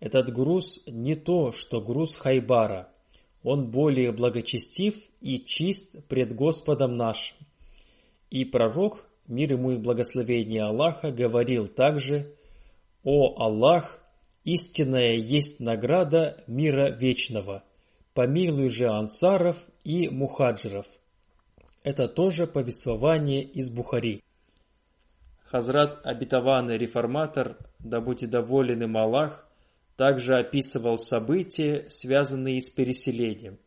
Этот 0.00 0.32
груз 0.32 0.80
не 0.86 1.14
то, 1.14 1.52
что 1.52 1.80
груз 1.80 2.16
Хайбара. 2.16 2.90
Он 3.42 3.70
более 3.70 4.12
благочестив 4.12 4.96
и 5.20 5.38
чист 5.38 5.94
пред 6.08 6.34
Господом 6.34 6.96
нашим. 6.96 7.36
И 8.30 8.44
пророк, 8.44 9.06
мир 9.26 9.52
ему 9.52 9.72
и 9.72 9.76
благословение 9.76 10.64
Аллаха, 10.64 11.10
говорил 11.10 11.66
также, 11.66 12.34
«О 13.04 13.34
Аллах, 13.40 14.00
истинная 14.44 15.14
есть 15.14 15.60
награда 15.60 16.42
мира 16.46 16.90
вечного, 16.90 17.64
помилуй 18.12 18.70
же 18.70 18.88
ансаров 18.88 19.56
и 19.84 20.08
мухаджиров». 20.08 20.86
Это 21.82 22.08
тоже 22.08 22.46
повествование 22.46 23.42
из 23.42 23.70
Бухари. 23.70 24.20
Хазрат 25.50 26.06
обетованный 26.06 26.76
реформатор, 26.76 27.56
да 27.78 28.00
будет 28.00 28.30
доволен 28.30 28.82
им 28.82 28.98
Аллах, 28.98 29.48
также 29.96 30.38
описывал 30.38 30.98
события, 30.98 31.86
связанные 31.88 32.60
с 32.60 32.68
переселением. 32.68 33.58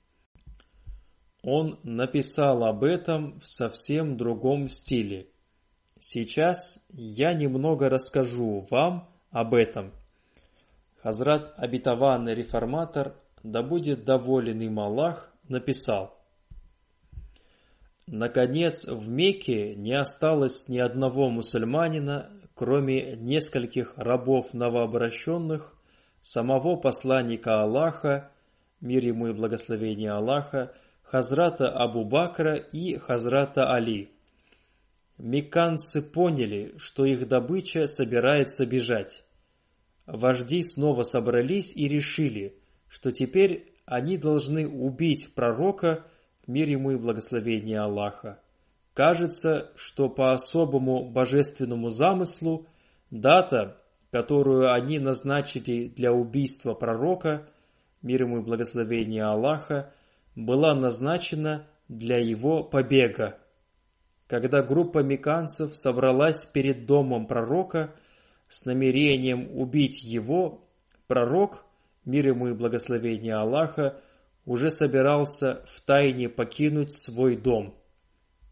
Он 1.43 1.79
написал 1.81 2.63
об 2.65 2.83
этом 2.83 3.39
в 3.39 3.47
совсем 3.47 4.15
другом 4.15 4.67
стиле. 4.67 5.27
Сейчас 5.99 6.79
я 6.89 7.33
немного 7.33 7.89
расскажу 7.89 8.67
вам 8.69 9.09
об 9.31 9.55
этом. 9.55 9.91
Хазрат 11.01 11.53
обетованный 11.57 12.35
реформатор, 12.35 13.15
да 13.41 13.63
будет 13.63 14.05
доволен 14.05 14.61
им 14.61 14.79
Аллах, 14.79 15.33
написал. 15.47 16.20
Наконец, 18.11 18.85
в 18.85 19.07
Мекке 19.07 19.73
не 19.73 19.93
осталось 19.93 20.67
ни 20.67 20.79
одного 20.79 21.29
мусульманина, 21.29 22.29
кроме 22.55 23.15
нескольких 23.15 23.93
рабов 23.95 24.53
новообращенных, 24.53 25.81
самого 26.19 26.75
посланника 26.75 27.61
Аллаха, 27.61 28.29
мир 28.81 29.05
ему 29.05 29.27
и 29.29 29.33
благословение 29.33 30.11
Аллаха, 30.11 30.73
Хазрата 31.03 31.69
Абу 31.69 32.03
Бакра 32.03 32.55
и 32.57 32.97
Хазрата 32.97 33.71
Али. 33.71 34.11
Мекканцы 35.17 36.01
поняли, 36.01 36.73
что 36.79 37.05
их 37.05 37.29
добыча 37.29 37.87
собирается 37.87 38.65
бежать. 38.65 39.23
Вожди 40.05 40.63
снова 40.63 41.03
собрались 41.03 41.73
и 41.73 41.87
решили, 41.87 42.57
что 42.89 43.11
теперь 43.11 43.71
они 43.85 44.17
должны 44.17 44.67
убить 44.67 45.33
пророка, 45.33 46.05
мир 46.51 46.69
ему 46.69 46.91
и 46.91 46.97
благословение 46.97 47.79
Аллаха. 47.79 48.39
Кажется, 48.93 49.71
что 49.75 50.09
по 50.09 50.33
особому 50.33 51.09
божественному 51.09 51.89
замыслу 51.89 52.67
дата, 53.09 53.77
которую 54.11 54.73
они 54.73 54.99
назначили 54.99 55.87
для 55.87 56.11
убийства 56.11 56.73
пророка, 56.73 57.47
мир 58.01 58.23
ему 58.23 58.39
и 58.39 58.43
благословение 58.43 59.23
Аллаха, 59.23 59.93
была 60.35 60.75
назначена 60.75 61.67
для 61.87 62.17
его 62.17 62.63
побега. 62.63 63.37
Когда 64.27 64.61
группа 64.61 64.99
меканцев 64.99 65.75
собралась 65.75 66.45
перед 66.45 66.85
домом 66.85 67.27
пророка 67.27 67.93
с 68.47 68.65
намерением 68.65 69.57
убить 69.57 70.03
его, 70.03 70.65
пророк, 71.07 71.65
мир 72.05 72.27
ему 72.27 72.49
и 72.49 72.53
благословение 72.53 73.35
Аллаха, 73.35 74.01
уже 74.45 74.69
собирался 74.69 75.63
в 75.67 75.81
тайне 75.81 76.29
покинуть 76.29 76.93
свой 76.93 77.35
дом. 77.35 77.75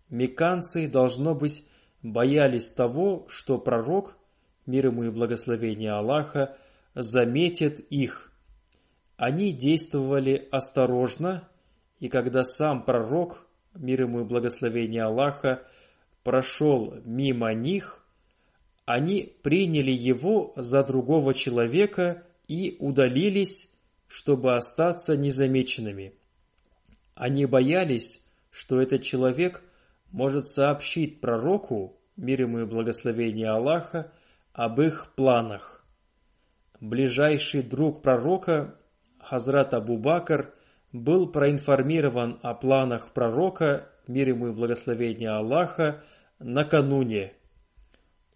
Меканцы, 0.10 0.88
должно 0.88 1.36
быть, 1.36 1.65
боялись 2.02 2.71
того, 2.71 3.25
что 3.30 3.58
пророк, 3.58 4.17
мир 4.65 4.88
ему 4.88 5.06
и 5.06 5.10
благословение 5.10 5.91
Аллаха, 5.91 6.58
заметит 6.95 7.80
их. 7.80 8.32
Они 9.17 9.52
действовали 9.52 10.47
осторожно, 10.52 11.47
и 11.99 12.08
когда 12.08 12.43
сам 12.43 12.84
пророк, 12.84 13.45
мир 13.75 14.04
ему 14.04 14.21
и 14.21 14.25
благословение 14.25 15.04
Аллаха, 15.04 15.63
прошел 16.23 16.95
мимо 17.04 17.54
них, 17.54 18.06
они 18.86 19.36
приняли 19.43 19.91
его 19.91 20.54
за 20.56 20.84
другого 20.84 21.34
человека 21.34 22.23
и 22.47 22.75
удалились, 22.80 23.71
чтобы 24.10 24.56
остаться 24.56 25.15
незамеченными. 25.15 26.15
Они 27.15 27.45
боялись, 27.45 28.26
что 28.50 28.82
этот 28.82 29.04
человек 29.04 29.63
может 30.12 30.48
сообщить 30.48 31.22
пророку, 31.22 32.02
мир 32.17 32.41
ему 32.41 32.60
и 32.60 32.65
благословение 32.65 33.50
Аллаха, 33.50 34.12
об 34.52 34.82
их 34.82 35.13
планах. 35.15 35.86
Ближайший 36.82 37.62
друг 37.62 38.02
пророка, 38.02 38.76
Хазрат 39.19 39.74
Абу 39.74 39.98
Бакр, 39.98 40.54
был 40.91 41.32
проинформирован 41.32 42.39
о 42.41 42.56
планах 42.56 43.13
пророка, 43.13 43.89
мир 44.08 44.30
ему 44.30 44.48
и 44.48 44.54
благословение 44.54 45.30
Аллаха, 45.30 46.04
накануне. 46.39 47.34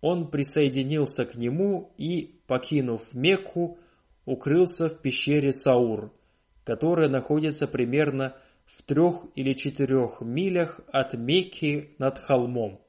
Он 0.01 0.29
присоединился 0.29 1.25
к 1.25 1.35
нему 1.35 1.93
и, 1.97 2.41
покинув 2.45 3.13
Мекку, 3.13 3.79
укрылся 4.25 4.89
в 4.89 5.01
пещере 5.01 5.51
Саур, 5.51 6.11
которая 6.63 7.09
находится 7.09 7.67
примерно 7.67 8.35
в 8.65 8.83
трех 8.83 9.25
или 9.35 9.53
четырех 9.53 10.21
милях 10.21 10.79
от 10.91 11.13
Мекки 11.13 11.95
над 11.99 12.19
холмом. 12.19 12.79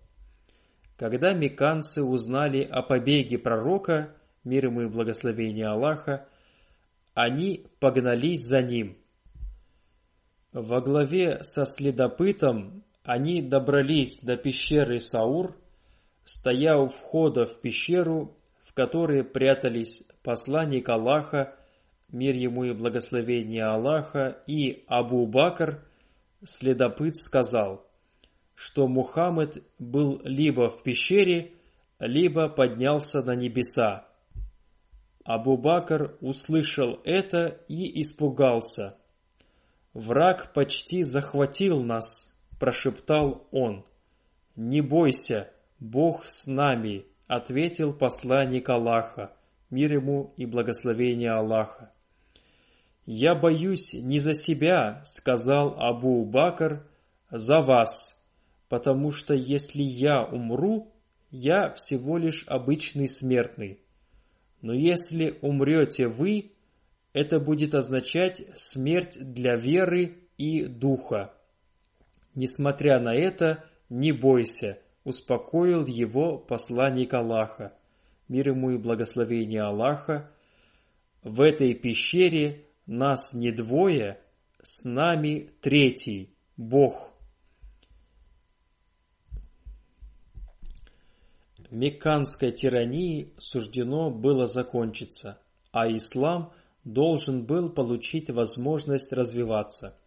Когда 0.96 1.32
меканцы 1.32 2.02
узнали 2.02 2.62
о 2.62 2.82
побеге 2.82 3.38
пророка, 3.38 4.14
мир 4.44 4.66
ему 4.66 4.82
и 4.82 4.86
благословение 4.86 5.66
Аллаха, 5.66 6.28
они 7.14 7.66
погнались 7.80 8.44
за 8.44 8.62
ним. 8.62 8.96
Во 10.52 10.80
главе 10.80 11.42
со 11.42 11.64
следопытом 11.64 12.84
они 13.02 13.42
добрались 13.42 14.20
до 14.20 14.36
пещеры 14.36 15.00
Саур, 15.00 15.56
стоя 16.24 16.76
у 16.76 16.86
входа 16.86 17.44
в 17.44 17.60
пещеру, 17.60 18.36
в 18.64 18.72
которой 18.72 19.24
прятались 19.24 20.04
посланник 20.24 20.88
Аллаха, 20.88 21.54
мир 22.10 22.34
ему 22.34 22.64
и 22.64 22.72
благословение 22.72 23.64
Аллаха, 23.64 24.42
и 24.48 24.82
Абу 24.88 25.26
Бакр, 25.26 25.84
следопыт 26.42 27.16
сказал, 27.16 27.86
что 28.54 28.88
Мухаммед 28.88 29.62
был 29.78 30.20
либо 30.24 30.68
в 30.68 30.82
пещере, 30.82 31.52
либо 32.00 32.48
поднялся 32.48 33.22
на 33.22 33.34
небеса. 33.36 34.08
Абу 35.24 35.56
Бакр 35.56 36.16
услышал 36.20 37.00
это 37.04 37.60
и 37.68 38.00
испугался. 38.00 38.96
«Враг 39.92 40.52
почти 40.54 41.02
захватил 41.02 41.82
нас»,– 41.82 42.32
прошептал 42.58 43.46
он. 43.52 43.84
«Не 44.56 44.80
бойся, 44.80 45.52
Бог 45.78 46.24
с 46.24 46.46
нами»,– 46.46 47.04
ответил 47.26 47.92
посланник 47.92 48.68
Аллаха 48.70 49.32
мир 49.74 49.92
ему 49.92 50.32
и 50.36 50.46
благословение 50.46 51.32
Аллаха. 51.32 51.90
«Я 53.04 53.34
боюсь 53.34 53.92
не 53.92 54.18
за 54.18 54.34
себя»,— 54.34 55.02
сказал 55.04 55.74
Абу 55.78 56.24
Бакр,— 56.24 56.86
«за 57.30 57.60
вас, 57.60 58.18
потому 58.68 59.10
что 59.10 59.34
если 59.34 59.82
я 59.82 60.22
умру, 60.24 60.92
я 61.30 61.72
всего 61.72 62.16
лишь 62.16 62.44
обычный 62.46 63.08
смертный. 63.08 63.80
Но 64.62 64.72
если 64.72 65.36
умрете 65.42 66.06
вы, 66.08 66.52
это 67.12 67.40
будет 67.40 67.74
означать 67.74 68.42
смерть 68.54 69.18
для 69.20 69.56
веры 69.56 70.16
и 70.38 70.64
духа. 70.64 71.34
Несмотря 72.34 73.00
на 73.00 73.14
это, 73.14 73.64
не 73.90 74.12
бойся, 74.12 74.78
успокоил 75.04 75.86
его 75.86 76.38
посланник 76.38 77.12
Аллаха 77.12 77.72
мир 78.28 78.50
ему 78.50 78.70
и 78.70 78.78
благословение 78.78 79.62
Аллаха, 79.62 80.30
в 81.22 81.40
этой 81.40 81.74
пещере 81.74 82.66
нас 82.86 83.32
не 83.32 83.50
двое, 83.50 84.20
с 84.62 84.84
нами 84.84 85.50
третий, 85.60 86.34
Бог. 86.56 87.12
Мекканской 91.70 92.52
тирании 92.52 93.32
суждено 93.38 94.10
было 94.10 94.46
закончиться, 94.46 95.40
а 95.72 95.88
ислам 95.88 96.52
должен 96.84 97.44
был 97.44 97.68
получить 97.68 98.30
возможность 98.30 99.12
развиваться. 99.12 99.98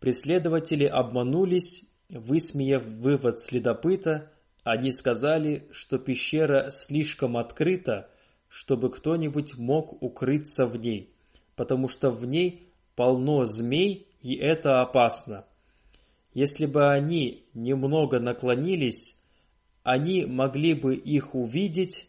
Преследователи 0.00 0.84
обманулись, 0.84 1.84
высмеяв 2.08 2.84
вывод 2.84 3.40
следопыта, 3.40 4.32
они 4.64 4.92
сказали, 4.92 5.68
что 5.70 5.98
пещера 5.98 6.70
слишком 6.70 7.36
открыта, 7.36 8.10
чтобы 8.48 8.90
кто-нибудь 8.90 9.58
мог 9.58 10.02
укрыться 10.02 10.66
в 10.66 10.76
ней, 10.76 11.14
потому 11.54 11.86
что 11.86 12.10
в 12.10 12.24
ней 12.24 12.68
полно 12.96 13.44
змей, 13.44 14.08
и 14.22 14.34
это 14.34 14.80
опасно. 14.80 15.44
Если 16.32 16.66
бы 16.66 16.90
они 16.90 17.44
немного 17.52 18.18
наклонились, 18.18 19.16
они 19.82 20.24
могли 20.24 20.72
бы 20.72 20.94
их 20.94 21.34
увидеть, 21.34 22.08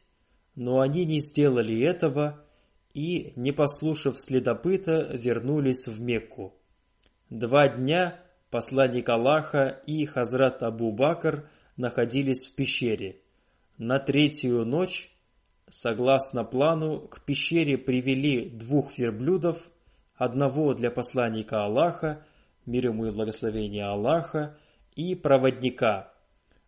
но 0.56 0.80
они 0.80 1.04
не 1.06 1.20
сделали 1.20 1.84
этого 1.84 2.42
и, 2.94 3.34
не 3.36 3.52
послушав 3.52 4.18
следопыта, 4.18 5.10
вернулись 5.14 5.88
в 5.88 6.00
Мекку. 6.00 6.56
Два 7.30 7.68
дня 7.68 8.20
посланник 8.50 9.10
Аллаха 9.10 9.82
и 9.86 10.06
Хазрат 10.06 10.64
Абу 10.64 10.94
Бакр 10.94 11.50
находились 11.78 12.48
в 12.48 12.56
пещере. 12.56 13.22
На 13.78 14.00
третью 14.00 14.66
ночь, 14.66 15.12
согласно 15.70 16.44
плану, 16.44 17.08
к 17.08 17.24
пещере 17.26 17.78
привели 17.78 18.50
двух 18.50 18.98
верблюдов, 18.98 19.58
одного 20.16 20.74
для 20.74 20.92
посланника 20.92 21.64
Аллаха, 21.64 22.26
мир 22.66 22.88
ему 22.88 23.08
и 23.08 23.12
благословение 23.12 23.86
Аллаха, 23.86 24.58
и 24.96 25.14
проводника, 25.14 26.14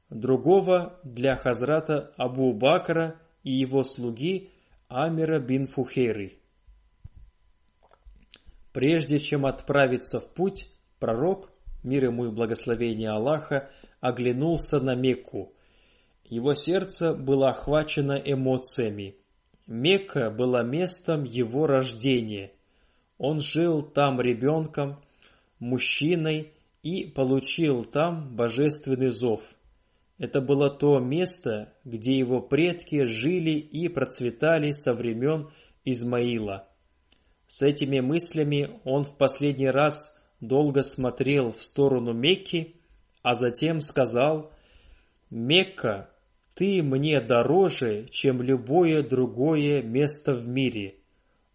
другого 0.09 0.99
для 1.03 1.37
Хазрата 1.37 2.13
Абу 2.17 2.53
Бакра 2.53 3.15
и 3.43 3.51
его 3.51 3.83
слуги 3.83 4.49
Амира 4.89 5.39
бин 5.39 5.67
Фухейры. 5.67 6.39
Прежде 8.73 9.17
чем 9.17 9.45
отправиться 9.45 10.19
в 10.19 10.33
путь, 10.33 10.67
пророк, 10.99 11.49
мир 11.83 12.05
ему 12.05 12.25
и 12.25 12.31
благословение 12.31 13.09
Аллаха, 13.09 13.69
оглянулся 13.99 14.79
на 14.79 14.95
Мекку. 14.95 15.53
Его 16.25 16.53
сердце 16.53 17.13
было 17.13 17.49
охвачено 17.49 18.13
эмоциями. 18.13 19.15
Мекка 19.65 20.29
была 20.29 20.63
местом 20.63 21.23
его 21.23 21.67
рождения. 21.67 22.51
Он 23.17 23.39
жил 23.39 23.81
там 23.81 24.19
ребенком, 24.21 25.01
мужчиной 25.59 26.53
и 26.83 27.05
получил 27.05 27.83
там 27.83 28.35
божественный 28.35 29.09
зов. 29.09 29.41
Это 30.17 30.41
было 30.41 30.69
то 30.69 30.99
место, 30.99 31.73
где 31.85 32.17
его 32.17 32.41
предки 32.41 33.05
жили 33.05 33.51
и 33.51 33.87
процветали 33.87 34.71
со 34.71 34.93
времен 34.93 35.49
Измаила. 35.85 36.67
С 37.47 37.61
этими 37.61 37.99
мыслями 37.99 38.79
он 38.83 39.03
в 39.03 39.17
последний 39.17 39.69
раз 39.69 40.13
долго 40.39 40.81
смотрел 40.81 41.51
в 41.51 41.61
сторону 41.61 42.13
Мекки, 42.13 42.75
а 43.21 43.33
затем 43.33 43.81
сказал, 43.81 44.51
«Мекка, 45.29 46.09
ты 46.53 46.81
мне 46.81 47.19
дороже, 47.21 48.07
чем 48.09 48.41
любое 48.41 49.03
другое 49.03 49.81
место 49.81 50.33
в 50.33 50.47
мире, 50.47 50.95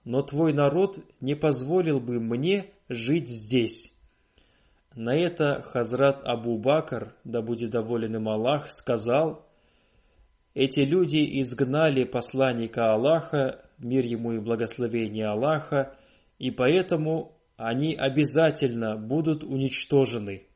но 0.05 0.23
твой 0.23 0.53
народ 0.53 0.99
не 1.21 1.35
позволил 1.35 2.01
бы 2.01 2.21
мне 2.21 2.67
жить 2.89 3.29
здесь». 3.29 3.93
На 4.95 5.17
это 5.17 5.63
Хазрат 5.63 6.21
Абу 6.23 6.59
Бакр, 6.59 7.15
да 7.25 7.41
будет 7.41 7.71
доволен 7.71 8.17
им 8.17 8.29
Аллах, 8.29 8.71
сказал, 8.71 9.47
«Эти 10.53 10.81
люди 10.81 11.41
изгнали 11.41 12.05
посланника 12.05 12.93
Аллаха, 12.93 13.65
мир 13.79 14.05
ему 14.05 14.33
и 14.33 14.39
благословение 14.39 15.29
Аллаха, 15.29 15.97
и 16.39 16.51
поэтому 16.51 17.33
они 17.67 17.95
обязательно 17.95 18.97
будут 18.97 19.45
уничтожены». 19.45 20.47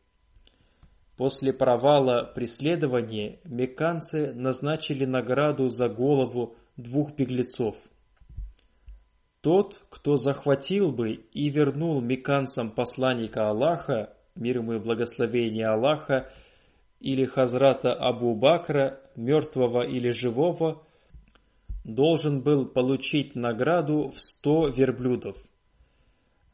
После 1.17 1.53
провала 1.53 2.25
преследования 2.25 3.39
мекканцы 3.45 4.35
назначили 4.35 5.07
награду 5.07 5.69
за 5.69 5.89
голову 5.89 6.57
двух 6.77 7.15
беглецов. 7.17 7.77
Тот, 9.41 9.81
кто 9.89 10.17
захватил 10.17 10.93
бы 10.93 11.13
и 11.13 11.49
вернул 11.49 12.01
мекканцам 12.01 12.71
посланника 12.71 13.49
Аллаха, 13.49 14.13
мир 14.35 14.59
ему 14.59 14.75
и 14.75 14.79
благословение 14.79 15.69
Аллаха, 15.69 16.31
или 17.01 17.25
Хазрата 17.25 17.95
Абу 17.95 18.35
Бакра, 18.35 19.01
мертвого 19.15 19.87
или 19.87 20.11
живого, 20.11 20.83
должен 21.85 22.43
был 22.43 22.67
получить 22.67 23.35
награду 23.37 24.11
в 24.11 24.21
сто 24.21 24.69
верблюдов. 24.69 25.37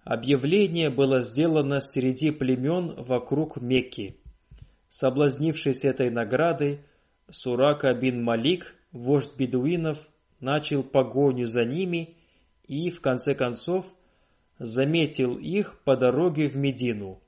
Объявление 0.04 0.90
было 0.90 1.20
сделано 1.20 1.80
среди 1.80 2.30
племен 2.30 2.94
вокруг 3.04 3.60
Мекки. 3.60 4.16
Соблазнившись 4.88 5.84
этой 5.84 6.10
наградой, 6.10 6.80
Сурака 7.30 7.94
бин 7.94 8.22
Малик, 8.22 8.74
вождь 8.90 9.36
бедуинов, 9.36 9.98
начал 10.40 10.82
погоню 10.82 11.46
за 11.46 11.64
ними 11.64 12.16
и, 12.66 12.90
в 12.90 13.00
конце 13.00 13.34
концов, 13.34 13.86
заметил 14.58 15.38
их 15.38 15.80
по 15.84 15.96
дороге 15.96 16.48
в 16.48 16.56
Медину 16.56 17.22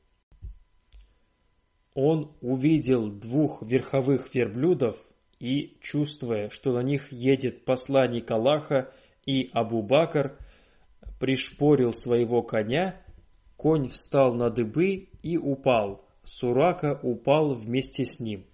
он 1.94 2.32
увидел 2.40 3.08
двух 3.08 3.62
верховых 3.62 4.34
верблюдов 4.34 4.96
и, 5.38 5.76
чувствуя, 5.80 6.50
что 6.50 6.72
на 6.72 6.82
них 6.82 7.12
едет 7.12 7.64
посланник 7.64 8.30
Аллаха 8.30 8.92
и 9.24 9.50
Абу-Бакр, 9.54 10.37
пришпорил 11.18 11.92
своего 11.92 12.42
коня, 12.42 13.00
конь 13.57 13.88
встал 13.88 14.35
на 14.35 14.50
дыбы 14.50 15.09
и 15.22 15.37
упал, 15.37 16.05
Сурака 16.24 16.98
упал 17.03 17.55
вместе 17.55 18.05
с 18.05 18.18
ним. 18.20 18.46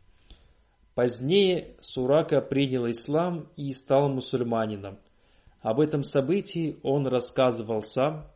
Позднее 0.95 1.77
Сурака 1.81 2.41
принял 2.41 2.89
ислам 2.91 3.49
и 3.57 3.73
стал 3.73 4.09
мусульманином. 4.09 4.99
Об 5.63 5.81
этом 5.81 6.03
событии 6.03 6.79
он 6.83 7.07
рассказывал 7.07 7.83
сам. 7.83 8.27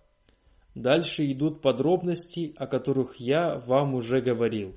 Дальше 0.75 1.31
идут 1.31 1.63
подробности, 1.63 2.55
о 2.57 2.67
которых 2.67 3.17
я 3.17 3.59
вам 3.59 3.95
уже 3.95 4.21
говорил. 4.21 4.75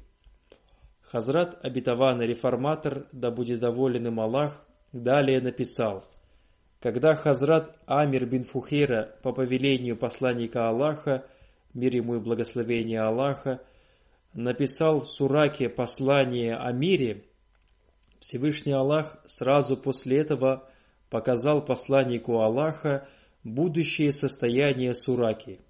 Хазрат 1.01 1.57
обетованный 1.63 2.27
реформатор, 2.27 3.07
да 3.11 3.31
будет 3.31 3.59
доволен 3.59 4.07
им 4.07 4.19
Аллах, 4.19 4.65
далее 4.91 5.39
написал, 5.39 6.03
когда 6.79 7.13
Хазрат 7.13 7.75
Амир 7.85 8.25
бин 8.25 8.43
Фухейра 8.43 9.15
по 9.23 9.33
повелению 9.33 9.97
посланника 9.97 10.69
Аллаха, 10.69 11.25
мир 11.73 11.95
ему 11.95 12.15
и 12.15 12.19
благословение 12.19 13.01
Аллаха, 13.01 13.61
написал 14.33 15.01
Сураке 15.01 15.69
послание 15.69 16.55
о 16.55 16.71
мире, 16.71 17.25
Всевышний 18.19 18.73
Аллах 18.73 19.17
сразу 19.25 19.77
после 19.77 20.17
этого 20.17 20.69
показал 21.09 21.63
посланнику 21.63 22.39
Аллаха 22.39 23.07
будущее 23.43 24.11
состояние 24.11 24.93
Сураки– 24.93 25.59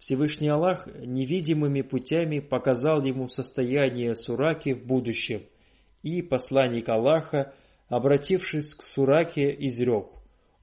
Всевышний 0.00 0.48
Аллах 0.48 0.86
невидимыми 0.86 1.82
путями 1.82 2.38
показал 2.38 3.04
ему 3.04 3.28
состояние 3.28 4.14
Сураки 4.14 4.72
в 4.72 4.86
будущем, 4.86 5.42
и 6.02 6.22
посланник 6.22 6.88
Аллаха, 6.88 7.52
обратившись 7.90 8.74
к 8.74 8.84
Сураке, 8.84 9.54
изрек, 9.66 10.06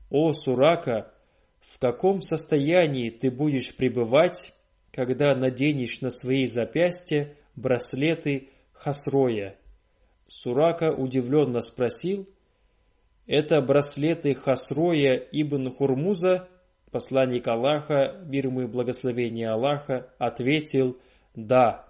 «О, 0.09 0.31
Сурака, 0.31 1.11
в 1.59 1.77
каком 1.77 2.21
состоянии 2.21 3.09
ты 3.09 3.29
будешь 3.29 3.75
пребывать, 3.75 4.53
когда 4.91 5.35
наденешь 5.35 5.99
на 5.99 6.09
свои 6.09 6.45
запястья 6.45 7.35
браслеты 7.55 8.49
Хасроя?» 8.71 9.57
Сурака 10.27 10.91
удивленно 10.91 11.59
спросил, 11.61 12.27
«Это 13.27 13.61
браслеты 13.61 14.33
Хасроя 14.33 15.15
ибн 15.31 15.71
Хурмуза?» 15.71 16.47
Посланник 16.91 17.45
Аллаха, 17.49 18.23
мир 18.25 18.47
ему 18.47 18.61
и 18.61 18.67
благословение 18.67 19.49
Аллаха, 19.49 20.09
ответил 20.17 20.97
«Да». 21.35 21.85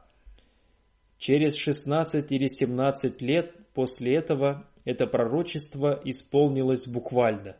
Через 1.19 1.55
16 1.55 2.31
или 2.31 2.47
17 2.47 3.21
лет 3.21 3.53
после 3.73 4.15
этого 4.15 4.65
это 4.87 5.05
пророчество 5.05 5.99
исполнилось 6.05 6.87
буквально. 6.87 7.57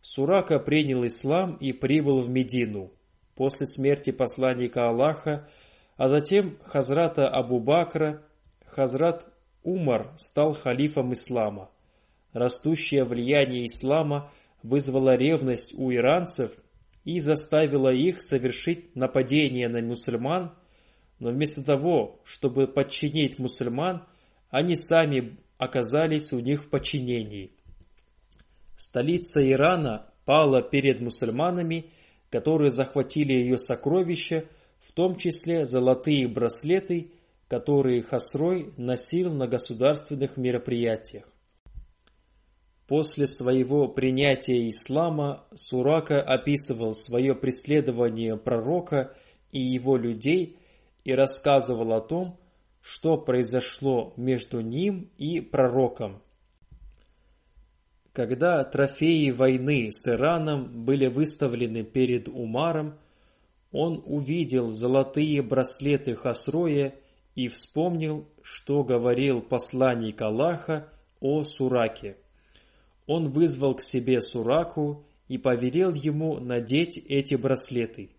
Сурака 0.00 0.58
принял 0.58 1.06
ислам 1.06 1.54
и 1.58 1.70
прибыл 1.70 2.22
в 2.22 2.28
Медину. 2.28 2.90
После 3.36 3.66
смерти 3.66 4.10
посланника 4.10 4.88
Аллаха, 4.88 5.48
а 5.96 6.08
затем 6.08 6.58
Хазрата 6.64 7.28
Абу 7.28 7.60
Бакра, 7.60 8.20
Хазрат 8.64 9.32
Умар 9.62 10.12
стал 10.16 10.54
халифом 10.54 11.12
ислама. 11.12 11.70
Растущее 12.32 13.04
влияние 13.04 13.66
ислама 13.66 14.32
вызвало 14.64 15.14
ревность 15.14 15.72
у 15.78 15.92
иранцев 15.92 16.50
и 17.04 17.20
заставила 17.20 17.92
их 17.92 18.20
совершить 18.20 18.96
нападение 18.96 19.68
на 19.68 19.80
мусульман, 19.82 20.52
но 21.20 21.30
вместо 21.30 21.62
того, 21.62 22.18
чтобы 22.24 22.66
подчинить 22.66 23.38
мусульман, 23.38 24.02
они 24.50 24.74
сами 24.74 25.38
оказались 25.58 26.32
у 26.32 26.38
них 26.38 26.64
в 26.64 26.70
подчинении. 26.70 27.52
Столица 28.76 29.40
Ирана 29.48 30.06
пала 30.24 30.62
перед 30.62 31.00
мусульманами, 31.00 31.90
которые 32.30 32.70
захватили 32.70 33.32
ее 33.32 33.58
сокровища, 33.58 34.44
в 34.80 34.92
том 34.92 35.16
числе 35.16 35.64
золотые 35.64 36.28
браслеты, 36.28 37.12
которые 37.48 38.02
Хасрой 38.02 38.72
носил 38.76 39.32
на 39.32 39.46
государственных 39.46 40.36
мероприятиях. 40.36 41.24
После 42.86 43.26
своего 43.26 43.88
принятия 43.88 44.68
ислама 44.68 45.44
Сурака 45.54 46.20
описывал 46.22 46.92
свое 46.94 47.34
преследование 47.34 48.36
пророка 48.36 49.16
и 49.50 49.60
его 49.60 49.96
людей 49.96 50.56
и 51.04 51.12
рассказывал 51.12 51.92
о 51.94 52.00
том, 52.00 52.38
что 52.86 53.16
произошло 53.18 54.14
между 54.16 54.60
ним 54.60 55.10
и 55.18 55.40
пророком. 55.40 56.22
Когда 58.12 58.62
трофеи 58.62 59.32
войны 59.32 59.90
с 59.90 60.06
Ираном 60.08 60.84
были 60.84 61.08
выставлены 61.08 61.82
перед 61.82 62.28
Умаром, 62.28 62.96
он 63.72 64.00
увидел 64.06 64.68
золотые 64.68 65.42
браслеты 65.42 66.14
Хасроя 66.14 66.94
и 67.34 67.48
вспомнил, 67.48 68.28
что 68.40 68.84
говорил 68.84 69.42
посланник 69.42 70.22
Аллаха 70.22 70.88
о 71.18 71.42
Сураке. 71.42 72.16
Он 73.08 73.32
вызвал 73.32 73.74
к 73.74 73.82
себе 73.82 74.20
Сураку 74.20 75.04
и 75.26 75.38
повелел 75.38 75.92
ему 75.92 76.38
надеть 76.38 76.98
эти 76.98 77.34
браслеты. 77.34 78.10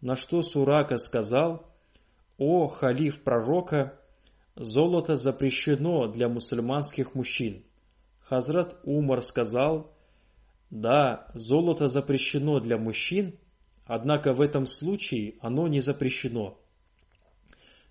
На 0.00 0.14
что 0.14 0.42
Сурака 0.42 0.96
сказал, 0.96 1.66
«О, 2.38 2.68
халиф 2.68 3.22
пророка, 3.22 3.98
золото 4.54 5.16
запрещено 5.16 6.06
для 6.08 6.28
мусульманских 6.28 7.14
мужчин». 7.14 7.64
Хазрат 8.20 8.78
Умар 8.84 9.22
сказал, 9.22 9.94
«Да, 10.70 11.28
золото 11.34 11.88
запрещено 11.88 12.60
для 12.60 12.76
мужчин, 12.76 13.38
однако 13.84 14.32
в 14.32 14.40
этом 14.40 14.66
случае 14.66 15.36
оно 15.40 15.68
не 15.68 15.80
запрещено». 15.80 16.58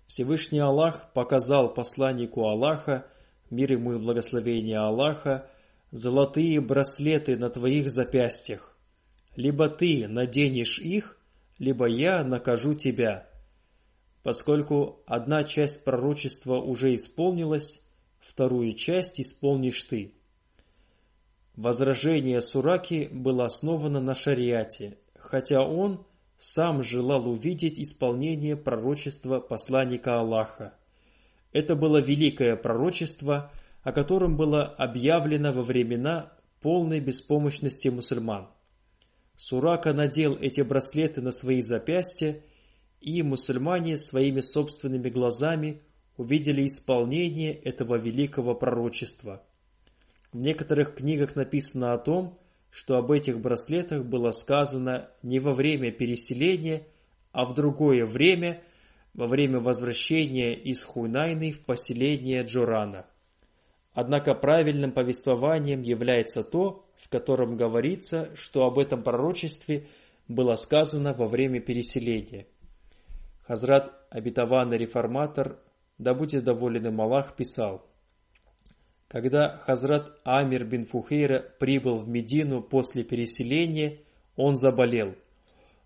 Всевышний 0.06 0.60
Аллах 0.60 1.12
показал 1.12 1.74
посланнику 1.74 2.44
Аллаха, 2.44 3.06
мир 3.50 3.72
ему 3.72 3.94
и 3.94 3.98
благословение 3.98 4.78
Аллаха, 4.78 5.50
золотые 5.90 6.60
браслеты 6.60 7.36
на 7.36 7.50
твоих 7.50 7.90
запястьях. 7.90 8.76
Либо 9.34 9.68
ты 9.68 10.06
наденешь 10.08 10.78
их, 10.78 11.18
либо 11.58 11.86
я 11.86 12.22
накажу 12.24 12.74
тебя. 12.74 13.28
Поскольку 14.26 15.04
одна 15.06 15.44
часть 15.44 15.84
пророчества 15.84 16.56
уже 16.56 16.96
исполнилась, 16.96 17.80
вторую 18.18 18.72
часть 18.72 19.20
исполнишь 19.20 19.84
ты. 19.84 20.14
Возражение 21.54 22.40
Сураки 22.40 23.08
было 23.12 23.44
основано 23.44 24.00
на 24.00 24.14
шариате, 24.14 24.98
хотя 25.14 25.62
он 25.62 26.04
сам 26.38 26.82
желал 26.82 27.28
увидеть 27.28 27.78
исполнение 27.78 28.56
пророчества 28.56 29.38
посланника 29.38 30.18
Аллаха. 30.18 30.74
Это 31.52 31.76
было 31.76 31.98
великое 31.98 32.56
пророчество, 32.56 33.52
о 33.84 33.92
котором 33.92 34.36
было 34.36 34.64
объявлено 34.64 35.52
во 35.52 35.62
времена 35.62 36.32
полной 36.62 36.98
беспомощности 36.98 37.86
мусульман. 37.86 38.48
Сурака 39.36 39.92
надел 39.92 40.34
эти 40.34 40.62
браслеты 40.62 41.22
на 41.22 41.30
свои 41.30 41.62
запястья, 41.62 42.42
и 43.00 43.22
мусульмане 43.22 43.96
своими 43.96 44.40
собственными 44.40 45.08
глазами 45.08 45.82
увидели 46.16 46.66
исполнение 46.66 47.54
этого 47.54 47.96
великого 47.98 48.54
пророчества. 48.54 49.42
В 50.32 50.38
некоторых 50.38 50.94
книгах 50.94 51.36
написано 51.36 51.92
о 51.92 51.98
том, 51.98 52.38
что 52.70 52.96
об 52.96 53.10
этих 53.10 53.40
браслетах 53.40 54.04
было 54.04 54.32
сказано 54.32 55.10
не 55.22 55.38
во 55.38 55.52
время 55.52 55.90
переселения, 55.92 56.86
а 57.32 57.44
в 57.44 57.54
другое 57.54 58.04
время, 58.04 58.62
во 59.14 59.26
время 59.26 59.60
возвращения 59.60 60.54
из 60.54 60.82
Хуйнайны 60.82 61.52
в 61.52 61.64
поселение 61.64 62.44
Джорана. 62.44 63.06
Однако 63.92 64.34
правильным 64.34 64.92
повествованием 64.92 65.80
является 65.80 66.44
то, 66.44 66.86
в 66.96 67.08
котором 67.08 67.56
говорится, 67.56 68.30
что 68.36 68.66
об 68.66 68.78
этом 68.78 69.02
пророчестве 69.02 69.86
было 70.28 70.54
сказано 70.56 71.14
во 71.14 71.26
время 71.28 71.60
переселения. 71.60 72.46
Хазрат 73.46 73.92
обетованный 74.10 74.78
реформатор, 74.78 75.58
да 75.98 76.14
будет 76.14 76.44
доволен 76.44 76.86
им 76.86 77.00
Аллах, 77.00 77.36
писал– 77.36 77.84
когда 79.08 79.58
Хазрат 79.58 80.12
Амир 80.24 80.64
бин 80.64 80.84
Фухейра 80.84 81.40
прибыл 81.60 81.96
в 81.96 82.08
Медину 82.08 82.62
после 82.62 83.04
переселения, 83.04 84.00
он 84.36 84.56
заболел. 84.56 85.14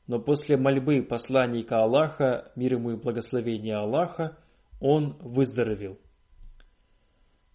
Но 0.06 0.18
после 0.18 0.56
мольбы 0.56 1.02
посланника 1.02 1.82
Аллаха, 1.82 2.50
мир 2.56 2.74
ему 2.74 2.92
и 2.92 2.96
благословения 2.96 3.78
Аллаха, 3.78 4.38
он 4.80 5.18
выздоровел. 5.20 5.98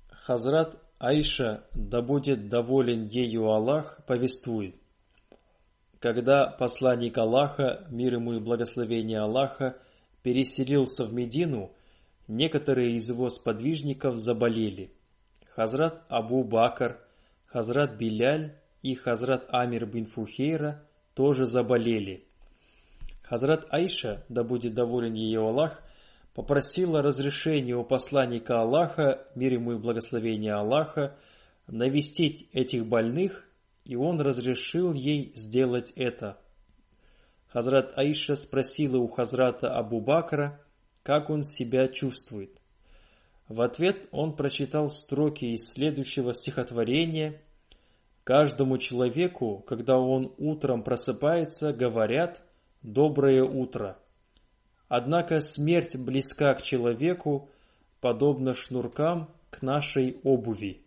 Хазрат 0.10 0.78
Айша, 1.00 1.66
да 1.74 2.02
будет 2.02 2.48
доволен 2.48 3.08
ею 3.08 3.50
Аллах, 3.50 4.06
повествует. 4.06 4.76
Когда 6.00 6.48
посланник 6.48 7.18
Аллаха, 7.18 7.88
мир 7.90 8.14
ему 8.14 8.34
и 8.34 8.40
благословение 8.40 9.20
Аллаха, 9.20 9.76
переселился 10.26 11.06
в 11.06 11.14
Медину, 11.14 11.72
некоторые 12.28 12.96
из 12.96 13.08
его 13.08 13.30
сподвижников 13.30 14.18
заболели– 14.18 14.92
Хазрат 15.56 16.04
Абу 16.10 16.44
Бакр, 16.44 17.00
Хазрат 17.46 17.96
Биляль 17.96 18.56
и 18.82 18.96
Хазрат 18.96 19.46
Амир 19.50 19.86
бин 19.86 20.08
Фухейра 20.08 20.84
тоже 21.14 21.46
заболели. 21.46 22.26
Хазрат 23.22 23.68
Айша, 23.70 24.26
да 24.28 24.44
будет 24.44 24.74
доволен 24.74 25.14
ее 25.14 25.42
Аллах, 25.42 25.84
попросила 26.34 27.04
разрешения 27.04 27.76
у 27.76 27.84
посланника 27.84 28.62
Аллаха, 28.62 29.28
мир 29.36 29.54
ему 29.54 29.74
и 29.74 29.78
благословение 29.78 30.56
Аллаха, 30.56 31.16
навестить 31.68 32.50
этих 32.52 32.88
больных, 32.88 33.48
и 33.84 33.96
он 33.96 34.20
разрешил 34.20 34.92
ей 34.92 35.34
сделать 35.36 35.94
это. 35.96 36.40
Хазрат 37.56 37.98
Аиша 37.98 38.36
спросила 38.36 38.98
у 38.98 39.08
Хазрата 39.08 39.70
Абу 39.70 40.02
Бакра, 40.02 40.60
как 41.04 41.30
он 41.30 41.44
себя 41.44 41.88
чувствует. 41.88 42.52
В 43.48 43.62
ответ 43.62 44.10
он 44.12 44.36
прочитал 44.36 44.90
строки 44.90 45.46
из 45.46 45.72
следующего 45.72 46.34
стихотворения. 46.34 47.42
«Каждому 48.26 48.78
человеку, 48.78 49.64
когда 49.66 49.98
он 49.98 50.34
утром 50.38 50.84
просыпается, 50.84 51.72
говорят 51.72 52.44
«доброе 52.82 53.46
утро». 53.46 53.98
Однако 54.90 55.40
смерть 55.40 55.96
близка 55.96 56.56
к 56.56 56.62
человеку, 56.62 57.50
подобно 58.02 58.54
шнуркам 58.54 59.30
к 59.50 59.62
нашей 59.62 60.20
обуви. 60.24 60.82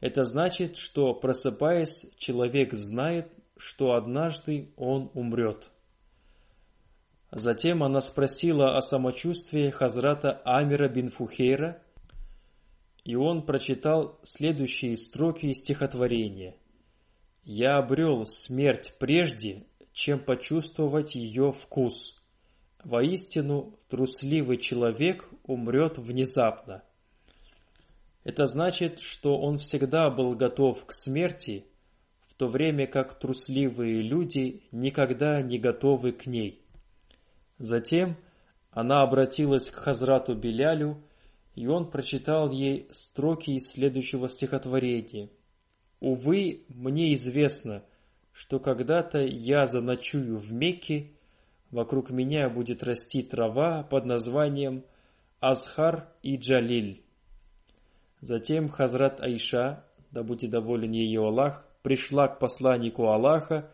Это 0.00 0.24
значит, 0.24 0.76
что 0.76 1.14
просыпаясь, 1.14 2.04
человек 2.18 2.74
знает, 2.74 3.32
что 3.58 3.92
однажды 3.92 4.72
он 4.76 5.10
умрет. 5.14 5.70
Затем 7.30 7.82
она 7.82 8.00
спросила 8.00 8.76
о 8.76 8.80
самочувствии 8.80 9.70
Хазрата 9.70 10.40
Амира 10.44 10.88
бин 10.88 11.10
Фухейра, 11.10 11.82
и 13.04 13.16
он 13.16 13.44
прочитал 13.44 14.18
следующие 14.22 14.96
строки 14.96 15.46
из 15.46 15.58
стихотворения. 15.58 16.56
«Я 17.44 17.78
обрел 17.78 18.24
смерть 18.26 18.94
прежде, 18.98 19.66
чем 19.92 20.20
почувствовать 20.24 21.14
ее 21.14 21.52
вкус. 21.52 22.22
Воистину, 22.84 23.78
трусливый 23.88 24.58
человек 24.58 25.28
умрет 25.44 25.98
внезапно». 25.98 26.82
Это 28.24 28.46
значит, 28.46 29.00
что 29.00 29.38
он 29.38 29.56
всегда 29.56 30.10
был 30.10 30.34
готов 30.34 30.84
к 30.84 30.92
смерти, 30.92 31.64
то 32.38 32.46
время 32.46 32.86
как 32.86 33.18
трусливые 33.18 34.00
люди 34.00 34.62
никогда 34.70 35.42
не 35.42 35.58
готовы 35.58 36.12
к 36.12 36.26
ней. 36.26 36.62
Затем 37.58 38.16
она 38.70 39.02
обратилась 39.02 39.70
к 39.70 39.74
Хазрату 39.74 40.36
Белялю, 40.36 41.02
и 41.56 41.66
он 41.66 41.90
прочитал 41.90 42.52
ей 42.52 42.88
строки 42.92 43.50
из 43.50 43.72
следующего 43.72 44.28
стихотворения. 44.28 45.30
«Увы, 45.98 46.62
мне 46.68 47.12
известно, 47.14 47.82
что 48.32 48.60
когда-то 48.60 49.18
я 49.18 49.66
заночую 49.66 50.38
в 50.38 50.52
Мекке, 50.52 51.10
вокруг 51.72 52.10
меня 52.10 52.48
будет 52.48 52.84
расти 52.84 53.22
трава 53.22 53.82
под 53.82 54.04
названием 54.04 54.84
Азхар 55.40 56.08
и 56.22 56.36
Джалиль». 56.36 57.02
Затем 58.20 58.68
Хазрат 58.68 59.20
Айша, 59.20 59.84
да 60.12 60.22
будет 60.22 60.50
доволен 60.50 60.92
ее 60.92 61.26
Аллах, 61.26 61.67
пришла 61.82 62.28
к 62.28 62.38
посланнику 62.38 63.08
Аллаха, 63.08 63.70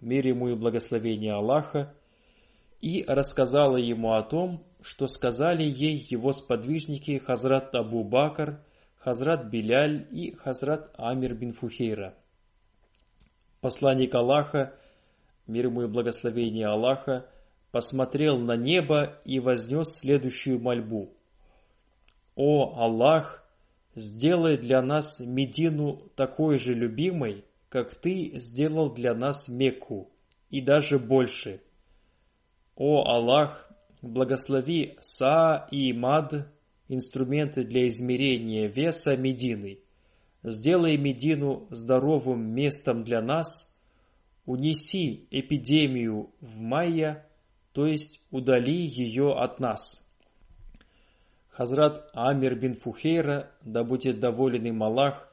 мир 0.00 0.26
ему 0.26 0.48
и 0.48 0.54
благословение 0.54 1.34
Аллаха, 1.34 1.94
и 2.80 3.04
рассказала 3.06 3.76
ему 3.76 4.12
о 4.12 4.22
том, 4.22 4.62
что 4.82 5.06
сказали 5.06 5.62
ей 5.62 6.06
его 6.10 6.32
сподвижники 6.32 7.18
Хазрат 7.18 7.74
Абу 7.74 8.04
Бакр, 8.04 8.60
Хазрат 8.98 9.46
Биляль 9.46 10.06
и 10.10 10.34
Хазрат 10.34 10.90
Амир 10.98 11.34
бин 11.34 11.52
Фухейра. 11.52 12.14
Посланник 13.60 14.14
Аллаха, 14.14 14.74
мир 15.46 15.66
ему 15.66 15.82
и 15.82 15.86
благословение 15.86 16.66
Аллаха, 16.66 17.26
посмотрел 17.70 18.38
на 18.38 18.56
небо 18.56 19.18
и 19.24 19.40
вознес 19.40 19.98
следующую 19.98 20.60
мольбу. 20.60 21.10
«О 22.36 22.78
Аллах, 22.78 23.43
сделай 23.94 24.56
для 24.56 24.82
нас 24.82 25.20
Медину 25.20 26.10
такой 26.16 26.58
же 26.58 26.74
любимой, 26.74 27.44
как 27.68 27.94
Ты 27.94 28.32
сделал 28.38 28.92
для 28.92 29.14
нас 29.14 29.48
Мекку, 29.48 30.10
и 30.50 30.60
даже 30.60 30.98
больше. 30.98 31.60
О 32.76 33.04
Аллах, 33.04 33.70
благослови 34.02 34.96
Са 35.00 35.66
и 35.70 35.92
Мад, 35.92 36.48
инструменты 36.88 37.64
для 37.64 37.88
измерения 37.88 38.68
веса 38.68 39.16
Медины. 39.16 39.78
Сделай 40.42 40.96
Медину 40.96 41.66
здоровым 41.70 42.54
местом 42.54 43.02
для 43.02 43.22
нас, 43.22 43.74
унеси 44.44 45.26
эпидемию 45.30 46.30
в 46.40 46.60
Майя, 46.60 47.26
то 47.72 47.86
есть 47.86 48.20
удали 48.30 48.86
ее 48.86 49.32
от 49.32 49.58
нас. 49.58 50.03
Хазрат 51.56 52.10
Амир 52.14 52.56
бин 52.56 52.74
Фухейра, 52.74 53.48
да 53.62 53.84
будет 53.84 54.18
доволен 54.18 54.64
им 54.64 54.82
Аллах, 54.82 55.32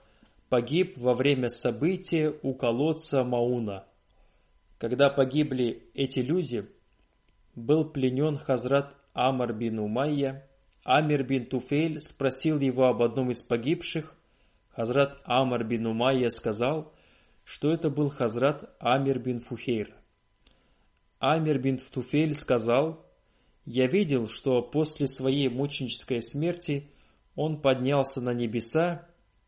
погиб 0.50 0.96
во 0.98 1.16
время 1.16 1.48
события 1.48 2.32
у 2.44 2.54
колодца 2.54 3.24
Мауна. 3.24 3.86
Когда 4.78 5.10
погибли 5.10 5.90
эти 5.96 6.20
люди, 6.20 6.70
был 7.56 7.90
пленен 7.90 8.38
Хазрат 8.38 8.96
Амар 9.14 9.54
бин 9.54 9.80
Умайя. 9.80 10.48
Амир 10.84 11.24
бин 11.24 11.48
Туфейль 11.48 12.00
спросил 12.02 12.60
его 12.60 12.86
об 12.86 13.02
одном 13.02 13.32
из 13.32 13.42
погибших. 13.42 14.16
Хазрат 14.70 15.20
Амар 15.24 15.64
бин 15.64 15.88
Умайя 15.88 16.30
сказал, 16.30 16.94
что 17.44 17.74
это 17.74 17.90
был 17.90 18.10
Хазрат 18.10 18.70
Амир 18.80 19.18
бин 19.18 19.40
Фухейра. 19.40 19.96
Амир 21.18 21.60
бин 21.60 21.78
Туфейль 21.78 22.36
сказал, 22.36 23.06
я 23.66 23.88
видел, 23.88 24.28
что 24.28 24.62
после 24.62 25.08
своей 25.08 25.50
мученической 25.50 26.22
смерти 26.22 26.90
он 27.36 27.62
поднялся 27.62 28.20
на 28.22 28.34
небеса, 28.34 29.08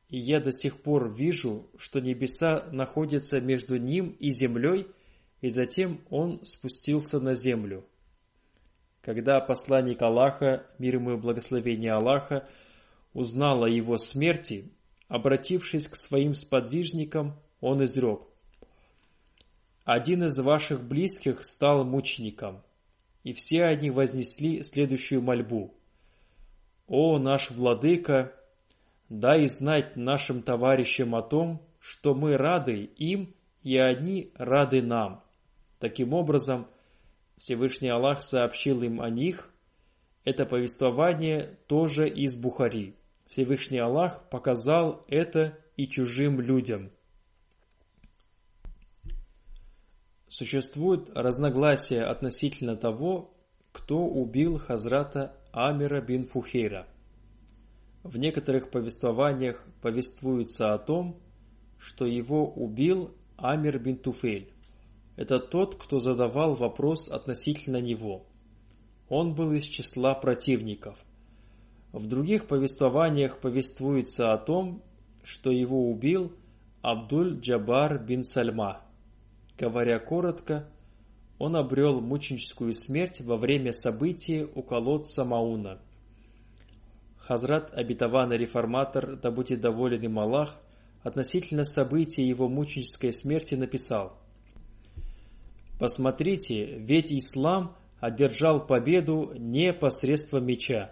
и 0.09 0.20
я 0.20 0.39
до 0.39 0.51
сих 0.51 0.82
пор 0.82 1.14
вижу, 1.14 1.68
что 1.78 1.99
небеса 1.99 2.68
находятся 2.72 3.39
между 3.39 3.78
ним 3.78 4.16
и 4.20 4.30
землей, 4.30 4.88
и 5.41 5.49
затем 5.49 6.01
он 6.09 6.45
спустился 6.45 7.20
на 7.20 7.34
землю. 7.34 7.86
Когда 9.01 9.41
посланник 9.41 10.01
Аллаха, 10.01 10.66
мир 10.78 10.95
ему 10.95 11.14
и 11.14 11.18
благословение 11.18 11.91
Аллаха, 11.91 12.47
узнал 13.14 13.64
о 13.64 13.70
его 13.70 13.97
смерти, 13.97 14.72
обратившись 15.07 15.88
к 15.88 15.95
своим 15.95 16.34
сподвижникам, 16.36 17.38
он 17.59 17.84
изрек. 17.84 18.22
«Один 19.84 20.24
из 20.24 20.39
ваших 20.39 20.84
близких 20.88 21.43
стал 21.43 21.84
мучеником» 21.84 22.64
и 23.24 23.34
все 23.34 23.63
они 23.63 23.89
вознесли 23.89 24.63
следующую 24.63 25.21
мольбу. 25.21 25.74
«О 26.88 27.17
наш 27.17 27.49
владыка, 27.51 28.34
дай 29.09 29.47
знать 29.47 29.95
нашим 29.95 30.41
товарищам 30.41 31.15
о 31.15 31.21
том, 31.21 31.61
что 31.80 32.13
мы 32.13 32.38
рады 32.38 32.84
им, 32.97 33.34
и 33.63 33.78
они 33.78 34.32
рады 34.36 34.82
нам». 34.82 35.24
Таким 35.80 36.13
образом, 36.13 36.67
Всевышний 37.38 37.89
Аллах 37.89 38.21
сообщил 38.21 38.84
им 38.84 39.01
о 39.01 39.09
них. 39.09 39.49
Это 40.24 40.45
повествование 40.45 41.57
тоже 41.67 42.07
из 42.09 42.36
Бухари. 42.36 42.95
Всевышний 43.28 43.80
Аллах 43.80 44.30
показал 44.30 45.03
это 45.07 45.57
и 45.76 45.88
чужим 45.88 46.39
людям– 46.39 46.91
Существует 50.36 51.12
разногласие 51.14 52.04
относительно 52.04 52.76
того, 52.76 53.36
кто 53.72 54.00
убил 54.00 54.58
Хазрата 54.58 55.38
Амира 55.52 56.02
бин 56.02 56.24
Фухейра. 56.26 56.88
В 58.02 58.18
некоторых 58.18 58.72
повествованиях 58.72 59.64
повествуется 59.84 60.74
о 60.74 60.80
том, 60.80 61.22
что 61.78 62.08
его 62.08 62.52
убил 62.52 63.12
Амир 63.38 63.78
бин 63.78 63.96
Туфель. 63.96 64.52
Это 65.18 65.38
тот, 65.38 65.76
кто 65.76 66.00
задавал 66.00 66.56
вопрос 66.56 67.10
относительно 67.10 67.78
него. 67.78 68.26
Он 69.10 69.36
был 69.36 69.52
из 69.52 69.66
числа 69.66 70.16
противников. 70.16 70.98
В 71.92 72.08
других 72.08 72.48
повествованиях 72.48 73.40
повествуется 73.40 74.34
о 74.34 74.40
том, 74.40 74.82
что 75.24 75.52
его 75.52 75.92
убил 75.92 76.34
Абдуль-Джабар 76.82 78.04
бин 78.04 78.24
Сальма– 78.24 78.82
Говоря 79.64 79.97
коротко, 79.97 80.68
он 81.39 81.55
обрел 81.55 82.01
мученическую 82.01 82.74
смерть 82.74 83.22
во 83.22 83.38
время 83.38 83.72
событий 83.72 84.43
у 84.43 84.61
колодца 84.61 85.24
Мауна. 85.24 85.80
Хазрат 87.16 87.74
обетованный 87.74 88.36
реформатор, 88.36 89.16
да 89.16 89.32
будет 89.32 89.61
доволен 89.61 90.01
им 90.01 90.20
Аллах, 90.20 90.59
относительно 91.01 91.64
события 91.64 92.28
его 92.28 92.49
мученической 92.49 93.14
смерти 93.14 93.55
написал 93.55 94.18
«Посмотрите, 95.80 96.80
ведь 96.80 97.14
ислам 97.14 97.78
одержал 98.01 98.68
победу 98.68 99.32
не 99.38 99.72
посредством 99.72 100.45
меча. 100.45 100.91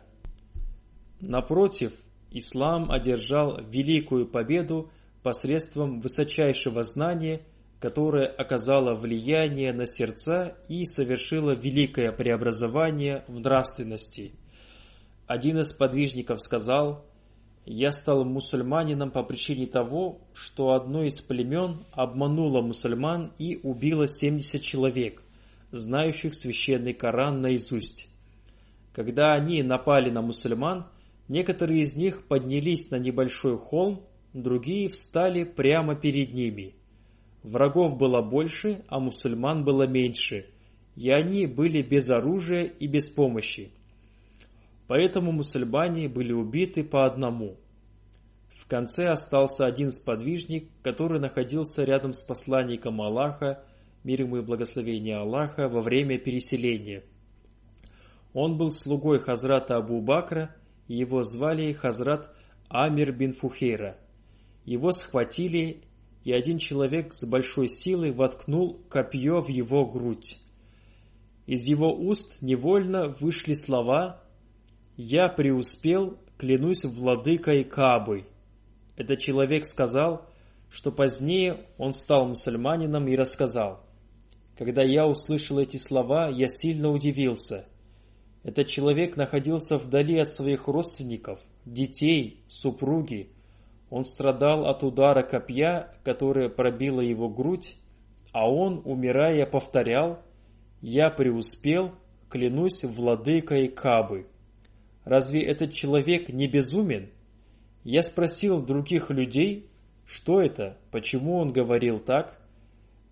Напротив, 1.19 1.91
ислам 2.29 2.89
одержал 2.89 3.61
великую 3.65 4.29
победу 4.29 4.89
посредством 5.23 5.99
высочайшего 5.99 6.83
знания 6.83 7.41
которая 7.81 8.27
оказала 8.27 8.93
влияние 8.93 9.73
на 9.73 9.87
сердца 9.87 10.55
и 10.69 10.85
совершила 10.85 11.55
великое 11.55 12.11
преобразование 12.11 13.25
в 13.27 13.39
нравственности. 13.39 14.33
Один 15.25 15.57
из 15.57 15.73
подвижников 15.73 16.41
сказал, 16.41 17.03
«Я 17.65 17.91
стал 17.91 18.23
мусульманином 18.23 19.09
по 19.09 19.23
причине 19.23 19.65
того, 19.65 20.19
что 20.33 20.73
одно 20.73 21.03
из 21.03 21.21
племен 21.21 21.83
обмануло 21.91 22.61
мусульман 22.61 23.33
и 23.39 23.59
убило 23.63 24.07
70 24.07 24.61
человек, 24.61 25.23
знающих 25.71 26.35
священный 26.35 26.93
Коран 26.93 27.41
наизусть. 27.41 28.07
Когда 28.93 29.33
они 29.33 29.63
напали 29.63 30.11
на 30.11 30.21
мусульман, 30.21 30.85
некоторые 31.27 31.81
из 31.81 31.95
них 31.95 32.27
поднялись 32.27 32.91
на 32.91 32.97
небольшой 32.97 33.57
холм, 33.57 34.05
другие 34.33 34.87
встали 34.87 35.45
прямо 35.45 35.95
перед 35.95 36.33
ними– 36.33 36.75
Врагов 37.43 37.97
было 37.97 38.21
больше, 38.21 38.83
а 38.87 38.99
мусульман 38.99 39.63
было 39.63 39.87
меньше, 39.87 40.45
и 40.95 41.09
они 41.09 41.47
были 41.47 41.81
без 41.81 42.09
оружия 42.09 42.63
и 42.65 42.87
без 42.87 43.09
помощи. 43.09 43.71
Поэтому 44.87 45.31
мусульмане 45.31 46.07
были 46.07 46.33
убиты 46.33 46.83
по 46.83 47.05
одному. 47.05 47.55
В 48.59 48.67
конце 48.67 49.07
остался 49.07 49.65
один 49.65 49.89
сподвижник, 49.89 50.69
который 50.83 51.19
находился 51.19 51.83
рядом 51.83 52.13
с 52.13 52.21
посланником 52.21 53.01
Аллаха, 53.01 53.63
мир 54.03 54.21
ему 54.21 54.37
и 54.37 54.41
благословение 54.41 55.17
Аллаха, 55.17 55.67
во 55.67 55.81
время 55.81 56.19
переселения. 56.19 57.03
Он 58.33 58.57
был 58.57 58.71
слугой 58.71 59.19
Хазрата 59.19 59.75
Абу 59.75 59.99
Бакра, 60.01 60.55
и 60.87 60.95
его 60.95 61.23
звали 61.23 61.73
Хазрат 61.73 62.33
Амир 62.69 63.11
бин 63.11 63.33
Фухейра. 63.33 63.97
Его 64.63 64.91
схватили 64.91 65.81
и 66.23 66.31
один 66.33 66.57
человек 66.57 67.13
с 67.13 67.25
большой 67.25 67.67
силой 67.67 68.11
воткнул 68.11 68.79
копье 68.89 69.41
в 69.41 69.47
его 69.47 69.85
грудь. 69.85 70.39
Из 71.47 71.65
его 71.65 71.93
уст 71.93 72.41
невольно 72.41 73.09
вышли 73.19 73.53
слова 73.53 74.21
«Я 74.97 75.27
преуспел, 75.29 76.17
клянусь 76.37 76.85
владыкой 76.85 77.63
Кабы». 77.63 78.25
Этот 78.95 79.19
человек 79.19 79.65
сказал, 79.65 80.27
что 80.69 80.91
позднее 80.91 81.65
он 81.77 81.93
стал 81.93 82.27
мусульманином 82.27 83.07
и 83.07 83.15
рассказал. 83.15 83.83
Когда 84.57 84.83
я 84.83 85.07
услышал 85.07 85.57
эти 85.57 85.77
слова, 85.77 86.29
я 86.29 86.47
сильно 86.47 86.89
удивился. 86.89 87.65
Этот 88.43 88.67
человек 88.67 89.17
находился 89.17 89.77
вдали 89.77 90.19
от 90.19 90.29
своих 90.29 90.67
родственников, 90.67 91.39
детей, 91.65 92.43
супруги, 92.47 93.29
он 93.91 94.05
страдал 94.05 94.67
от 94.67 94.83
удара 94.83 95.21
копья, 95.21 95.93
которое 96.03 96.47
пробило 96.47 97.01
его 97.01 97.27
грудь, 97.29 97.75
а 98.31 98.49
он, 98.49 98.81
умирая, 98.85 99.45
повторял 99.45 100.23
«Я 100.79 101.09
преуспел, 101.09 101.91
клянусь 102.29 102.85
владыкой 102.85 103.67
Кабы». 103.67 104.27
Разве 105.03 105.43
этот 105.43 105.73
человек 105.73 106.29
не 106.29 106.47
безумен? 106.47 107.09
Я 107.83 108.01
спросил 108.01 108.65
других 108.65 109.09
людей, 109.09 109.69
что 110.05 110.41
это, 110.41 110.77
почему 110.91 111.35
он 111.35 111.51
говорил 111.51 111.99
так. 111.99 112.39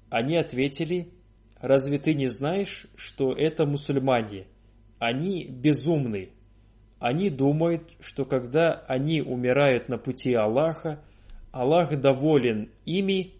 Они 0.10 0.38
ответили, 0.38 1.12
разве 1.60 1.98
ты 1.98 2.14
не 2.14 2.28
знаешь, 2.28 2.88
что 2.96 3.34
это 3.34 3.66
мусульмане? 3.66 4.48
Они 4.98 5.46
безумны. 5.46 6.30
Они 7.00 7.30
думают, 7.30 7.84
что 8.02 8.26
когда 8.26 8.72
они 8.88 9.22
умирают 9.22 9.88
на 9.88 9.98
пути 9.98 10.34
Аллаха, 10.34 11.02
Аллах 11.52 12.00
доволен 12.00 12.70
ими, 12.86 13.34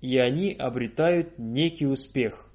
и 0.00 0.18
они 0.18 0.52
обретают 0.52 1.38
некий 1.38 1.86
успех. 1.86 2.48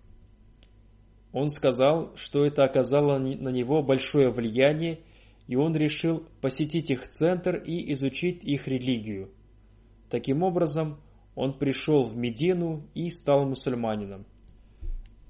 Он 1.33 1.49
сказал, 1.49 2.15
что 2.15 2.45
это 2.45 2.63
оказало 2.63 3.17
на 3.17 3.49
него 3.49 3.81
большое 3.81 4.29
влияние, 4.29 4.99
и 5.47 5.55
он 5.55 5.75
решил 5.75 6.23
посетить 6.41 6.91
их 6.91 7.07
центр 7.07 7.55
и 7.55 7.91
изучить 7.93 8.43
их 8.43 8.67
религию. 8.67 9.31
Таким 10.09 10.43
образом, 10.43 11.01
он 11.35 11.57
пришел 11.57 12.03
в 12.03 12.15
Медину 12.15 12.87
и 12.93 13.09
стал 13.09 13.45
мусульманином. 13.45 14.25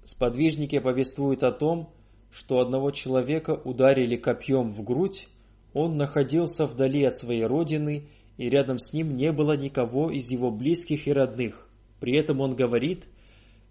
Сподвижники 0.04 0.80
повествуют 0.80 1.44
о 1.44 1.52
том, 1.54 1.94
что 2.34 2.60
одного 2.62 2.90
человека 2.90 3.62
ударили 3.64 4.16
копьем 4.16 4.72
в 4.72 4.84
грудь, 4.84 5.28
он 5.72 5.98
находился 5.98 6.66
вдали 6.66 7.04
от 7.04 7.18
своей 7.18 7.46
родины, 7.46 8.10
и 8.38 8.50
рядом 8.50 8.80
с 8.80 8.92
ним 8.92 9.16
не 9.16 9.32
было 9.32 9.56
никого 9.56 10.10
из 10.10 10.32
его 10.32 10.50
близких 10.50 11.08
и 11.08 11.14
родных. 11.14 11.70
При 12.00 12.18
этом 12.18 12.42
он 12.42 12.56
говорит 12.56 13.06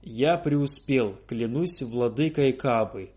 «Я 0.00 0.36
преуспел, 0.36 1.16
клянусь 1.26 1.82
владыкой 1.82 2.52
Каабы». 2.52 3.10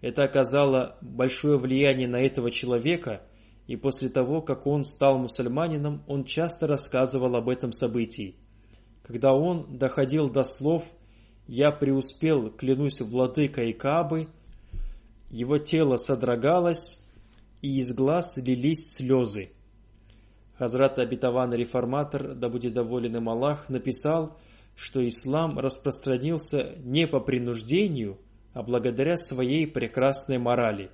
Это 0.00 0.22
оказало 0.22 0.96
большое 1.02 1.58
влияние 1.58 2.08
на 2.08 2.16
этого 2.16 2.50
человека, 2.50 3.20
и 3.66 3.76
после 3.76 4.08
того, 4.08 4.40
как 4.40 4.66
он 4.66 4.84
стал 4.84 5.18
мусульманином, 5.18 6.04
он 6.06 6.24
часто 6.24 6.66
рассказывал 6.66 7.36
об 7.36 7.50
этом 7.50 7.72
событии. 7.72 8.36
Когда 9.02 9.34
он 9.34 9.76
доходил 9.76 10.30
до 10.30 10.42
слов 10.42 10.84
«Я 11.46 11.70
преуспел, 11.70 12.50
клянусь 12.50 13.02
владыкой 13.02 13.74
Каабы», 13.74 14.28
его 15.30 15.58
тело 15.58 15.96
содрогалось, 15.96 17.02
и 17.62 17.78
из 17.78 17.92
глаз 17.94 18.36
лились 18.36 18.94
слезы. 18.94 19.50
Хазрат 20.58 20.98
Абитаван 20.98 21.52
Реформатор, 21.52 22.34
да 22.34 22.48
будет 22.48 22.74
доволен 22.74 23.16
им 23.16 23.28
Аллах, 23.28 23.68
написал, 23.68 24.38
что 24.74 25.06
ислам 25.06 25.58
распространился 25.58 26.76
не 26.78 27.06
по 27.06 27.20
принуждению, 27.20 28.18
а 28.52 28.62
благодаря 28.62 29.16
своей 29.16 29.66
прекрасной 29.66 30.38
морали. 30.38 30.90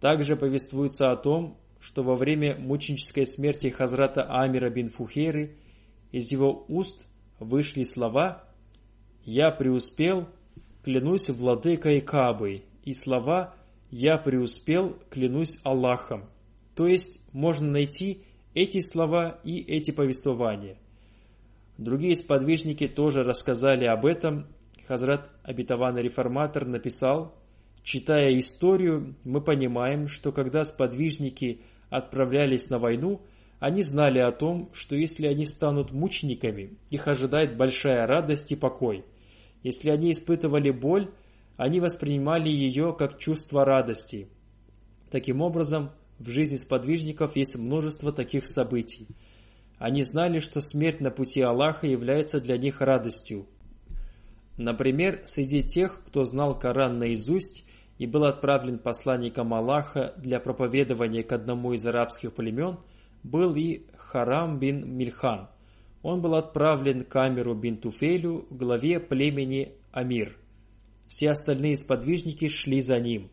Также 0.00 0.36
повествуется 0.36 1.12
о 1.12 1.16
том, 1.16 1.58
что 1.80 2.02
во 2.02 2.14
время 2.14 2.58
мученической 2.58 3.24
смерти 3.24 3.68
Хазрата 3.68 4.22
Амира 4.22 4.68
бин 4.68 4.88
Фухейры 4.88 5.56
из 6.12 6.30
его 6.30 6.64
уст 6.68 7.06
вышли 7.38 7.84
слова 7.84 8.44
«Я 9.24 9.50
преуспел, 9.50 10.28
клянусь 10.82 11.30
владыкой 11.30 12.00
Кабой» 12.00 12.64
и 12.84 12.92
слова 12.92 13.54
«Я 13.90 14.18
преуспел, 14.18 14.98
клянусь 15.10 15.58
Аллахом». 15.62 16.28
То 16.74 16.86
есть 16.86 17.20
можно 17.32 17.70
найти 17.70 18.22
эти 18.54 18.80
слова 18.80 19.40
и 19.44 19.60
эти 19.60 19.90
повествования. 19.90 20.78
Другие 21.78 22.14
сподвижники 22.14 22.88
тоже 22.88 23.22
рассказали 23.22 23.86
об 23.86 24.04
этом. 24.06 24.46
Хазрат 24.86 25.34
Абитаван 25.42 25.96
Реформатор 25.96 26.66
написал, 26.66 27.34
читая 27.82 28.38
историю, 28.38 29.14
мы 29.24 29.40
понимаем, 29.40 30.08
что 30.08 30.32
когда 30.32 30.64
сподвижники 30.64 31.62
отправлялись 31.88 32.68
на 32.70 32.78
войну, 32.78 33.22
они 33.60 33.82
знали 33.82 34.18
о 34.18 34.32
том, 34.32 34.70
что 34.72 34.96
если 34.96 35.26
они 35.26 35.44
станут 35.44 35.92
мучениками, 35.92 36.78
их 36.88 37.08
ожидает 37.08 37.56
большая 37.56 38.06
радость 38.06 38.52
и 38.52 38.56
покой. 38.56 39.04
Если 39.62 39.90
они 39.90 40.10
испытывали 40.10 40.70
боль, 40.70 41.10
они 41.60 41.78
воспринимали 41.78 42.48
ее 42.48 42.94
как 42.98 43.18
чувство 43.18 43.66
радости. 43.66 44.30
Таким 45.10 45.42
образом, 45.42 45.90
в 46.18 46.30
жизни 46.30 46.56
сподвижников 46.56 47.36
есть 47.36 47.54
множество 47.54 48.12
таких 48.12 48.46
событий. 48.46 49.06
Они 49.76 50.02
знали, 50.02 50.38
что 50.38 50.62
смерть 50.62 51.02
на 51.02 51.10
пути 51.10 51.42
Аллаха 51.42 51.86
является 51.86 52.40
для 52.40 52.56
них 52.56 52.80
радостью. 52.80 53.46
Например, 54.56 55.20
среди 55.26 55.62
тех, 55.62 56.02
кто 56.06 56.24
знал 56.24 56.58
Коран 56.58 56.98
наизусть 56.98 57.62
и 57.98 58.06
был 58.06 58.24
отправлен 58.24 58.78
посланником 58.78 59.52
Аллаха 59.52 60.14
для 60.16 60.40
проповедования 60.40 61.22
к 61.22 61.32
одному 61.32 61.74
из 61.74 61.84
арабских 61.84 62.32
племен, 62.32 62.78
был 63.22 63.54
и 63.54 63.82
Харам 63.98 64.58
бин 64.58 64.96
Мильхан. 64.96 65.50
Он 66.02 66.22
был 66.22 66.36
отправлен 66.36 67.04
к 67.04 67.14
Амиру 67.16 67.54
бин 67.54 67.76
Туфелю, 67.76 68.46
главе 68.48 68.98
племени 68.98 69.74
Амир. 69.92 70.39
Все 71.10 71.30
остальные 71.30 71.76
сподвижники 71.76 72.46
шли 72.46 72.80
за 72.80 73.00
ним. 73.00 73.30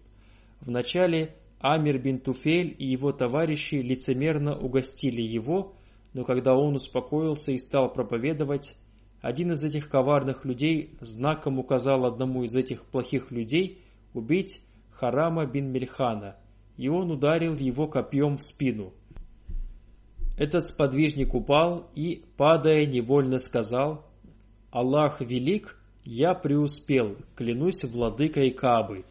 Вначале 0.62 1.36
Амир 1.60 2.00
бин 2.00 2.20
Туфель 2.20 2.76
и 2.80 2.88
его 2.88 3.12
товарищи 3.12 3.76
лицемерно 3.76 4.58
угостили 4.58 5.22
его, 5.22 5.76
но 6.14 6.26
когда 6.26 6.56
он 6.56 6.76
успокоился 6.76 7.52
и 7.52 7.60
стал 7.60 7.94
проповедовать, 7.94 8.76
один 9.22 9.52
из 9.52 9.64
этих 9.64 9.90
коварных 9.90 10.44
людей 10.44 10.98
знаком 11.02 11.60
указал 11.60 12.08
одному 12.08 12.44
из 12.44 12.56
этих 12.56 12.84
плохих 12.84 13.30
людей 13.30 13.84
убить 14.16 14.60
Харама 14.90 15.46
бин 15.46 15.72
Мельхана, 15.72 16.36
и 16.78 16.90
он 16.90 17.12
ударил 17.12 17.56
его 17.56 17.88
копьем 17.88 18.38
в 18.38 18.44
спину. 18.44 18.92
Этот 20.36 20.66
сподвижник 20.66 21.36
упал 21.36 21.92
и, 21.94 22.26
падая, 22.38 22.88
невольно 22.88 23.38
сказал 23.38 24.04
«Аллах 24.72 25.22
велик, 25.22 25.80
я 26.10 26.34
преуспел, 26.34 27.18
клянусь 27.36 27.84
владыкой 27.84 28.52
Кабы. 28.52 29.04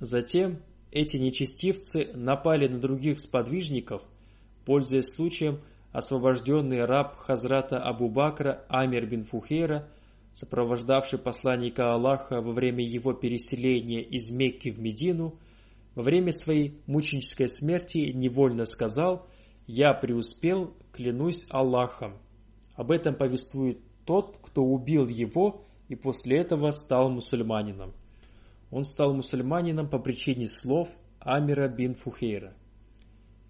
Затем 0.00 0.62
эти 0.90 1.18
нечестивцы 1.18 2.10
напали 2.14 2.66
на 2.68 2.78
других 2.78 3.20
сподвижников, 3.20 4.00
пользуясь 4.64 5.10
случаем, 5.10 5.60
освобожденный 5.92 6.86
раб 6.86 7.16
Хазрата 7.16 7.76
Абу 7.76 8.08
Бакра 8.08 8.64
Амир 8.68 9.04
бин 9.04 9.24
Фухейра, 9.24 9.86
сопровождавший 10.32 11.18
посланника 11.18 11.92
Аллаха 11.92 12.40
во 12.40 12.52
время 12.52 12.82
его 12.82 13.12
переселения 13.12 14.00
из 14.00 14.30
Мекки 14.30 14.70
в 14.70 14.80
Медину, 14.80 15.34
во 15.94 16.02
время 16.02 16.32
своей 16.32 16.80
мученической 16.86 17.46
смерти 17.46 18.10
невольно 18.14 18.64
сказал 18.64 19.26
«Я 19.66 19.92
преуспел, 19.92 20.72
клянусь 20.92 21.46
Аллахом». 21.50 22.14
Об 22.74 22.90
этом 22.90 23.14
повествует 23.14 23.80
тот, 24.06 24.38
кто 24.42 24.62
убил 24.62 25.06
его 25.06 25.64
и 25.94 25.96
после 25.96 26.38
этого 26.38 26.72
стал 26.72 27.08
мусульманином. 27.08 27.92
Он 28.72 28.82
стал 28.82 29.14
мусульманином 29.14 29.88
по 29.88 30.00
причине 30.00 30.48
слов 30.48 30.88
Амира 31.20 31.68
бин 31.68 31.94
Фухейра. 31.94 32.52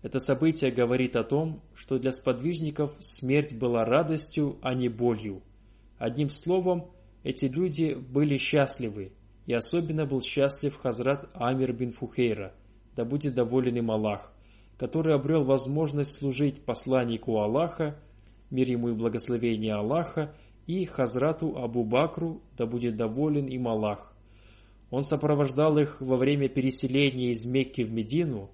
Это 0.03 0.19
событие 0.19 0.71
говорит 0.71 1.17
о 1.17 1.25
том, 1.25 1.63
что 1.75 1.99
для 1.99 2.13
сподвижников 2.13 2.95
смерть 2.99 3.59
была 3.59 3.87
радостью, 3.87 4.59
а 4.61 4.75
не 4.75 4.91
болью. 4.91 5.41
Одним 5.97 6.29
словом, 6.29 6.91
эти 7.23 7.47
люди 7.47 7.95
были 7.95 8.37
счастливы, 8.37 9.13
и 9.47 9.55
особенно 9.55 10.05
был 10.05 10.21
счастлив 10.21 10.77
Хазрат 10.77 11.31
Амир 11.33 11.73
бин 11.73 11.93
Фухейра, 11.93 12.53
да 12.95 13.07
будет 13.07 13.35
доволен 13.35 13.77
им 13.77 13.91
Аллах, 13.91 14.35
который 14.77 15.15
обрел 15.15 15.45
возможность 15.45 16.19
служить 16.19 16.63
посланнику 16.63 17.39
Аллаха, 17.39 17.99
мир 18.51 18.71
ему 18.71 18.91
и 18.91 18.93
благословение 18.93 19.73
Аллаха, 19.73 20.35
и 20.67 20.85
Хазрату 20.85 21.57
Абу 21.57 21.85
Бакру, 21.85 22.43
да 22.57 22.67
будет 22.67 22.97
доволен 22.97 23.47
им 23.47 23.69
Аллах. 23.69 24.15
Он 24.91 25.03
сопровождал 25.03 25.79
их 25.79 26.01
во 26.01 26.17
время 26.17 26.49
переселения 26.49 27.31
из 27.31 27.47
Мекки 27.47 27.83
в 27.83 27.93
Медину, 27.93 28.51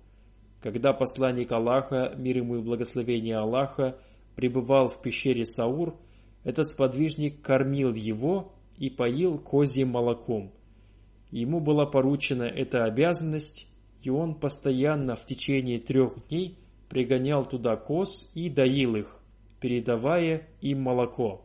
когда 0.61 0.93
посланник 0.93 1.51
Аллаха, 1.53 2.15
мир 2.17 2.39
ему 2.39 2.57
и 2.57 2.63
благословение 2.63 3.37
Аллаха, 3.37 3.99
пребывал 4.37 4.89
в 4.89 5.01
пещере 5.01 5.45
Саур, 5.45 5.97
этот 6.45 6.69
сподвижник 6.69 7.43
кормил 7.43 7.93
его 7.95 8.53
и 8.79 8.89
поил 8.91 9.39
козьим 9.39 9.91
молоком. 9.91 10.53
Ему 11.31 11.61
была 11.61 11.87
поручена 11.87 12.45
эта 12.45 12.85
обязанность, 12.85 13.67
и 14.03 14.11
он 14.11 14.35
постоянно 14.35 15.17
в 15.17 15.25
течение 15.25 15.79
трех 15.79 16.27
дней 16.29 16.59
пригонял 16.89 17.45
туда 17.47 17.77
коз 17.77 18.31
и 18.35 18.49
доил 18.51 18.97
их, 18.97 19.21
передавая 19.61 20.49
им 20.61 20.83
молоко. 20.83 21.45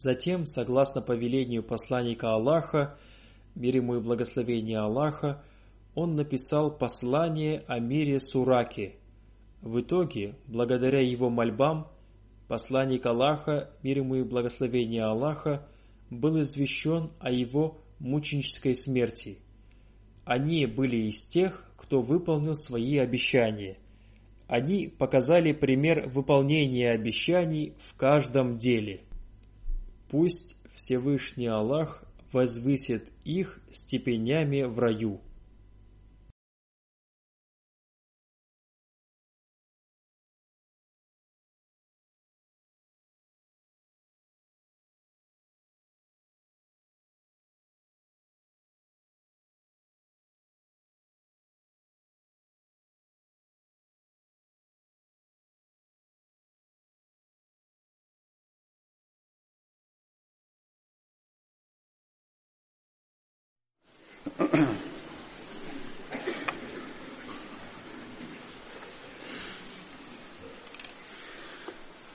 Затем, 0.00 0.46
согласно 0.46 1.02
повелению 1.02 1.62
посланника 1.62 2.32
Аллаха, 2.32 2.96
мир 3.54 3.76
ему 3.76 3.96
и 3.96 4.00
благословение 4.00 4.78
Аллаха, 4.78 5.44
он 5.94 6.14
написал 6.14 6.70
послание 6.70 7.64
о 7.66 7.80
мире 7.80 8.18
Сураке. 8.18 8.94
В 9.60 9.80
итоге, 9.80 10.36
благодаря 10.46 11.02
его 11.02 11.28
мольбам, 11.28 11.86
посланник 12.48 13.04
Аллаха, 13.04 13.72
мир 13.82 13.98
ему 13.98 14.14
и 14.14 14.22
благословение 14.22 15.04
Аллаха, 15.04 15.68
был 16.08 16.40
извещен 16.40 17.10
о 17.18 17.30
его 17.30 17.82
мученической 17.98 18.74
смерти. 18.74 19.38
Они 20.24 20.64
были 20.64 21.08
из 21.08 21.26
тех, 21.26 21.70
кто 21.76 22.00
выполнил 22.00 22.54
свои 22.54 22.96
обещания. 22.96 23.76
Они 24.48 24.88
показали 24.88 25.52
пример 25.52 26.08
выполнения 26.08 26.90
обещаний 26.90 27.74
в 27.80 27.94
каждом 27.96 28.56
деле– 28.56 29.02
Пусть 30.10 30.56
Всевышний 30.74 31.46
Аллах 31.46 32.02
возвысит 32.32 33.08
их 33.24 33.60
степенями 33.70 34.62
в 34.62 34.78
раю. 34.78 35.20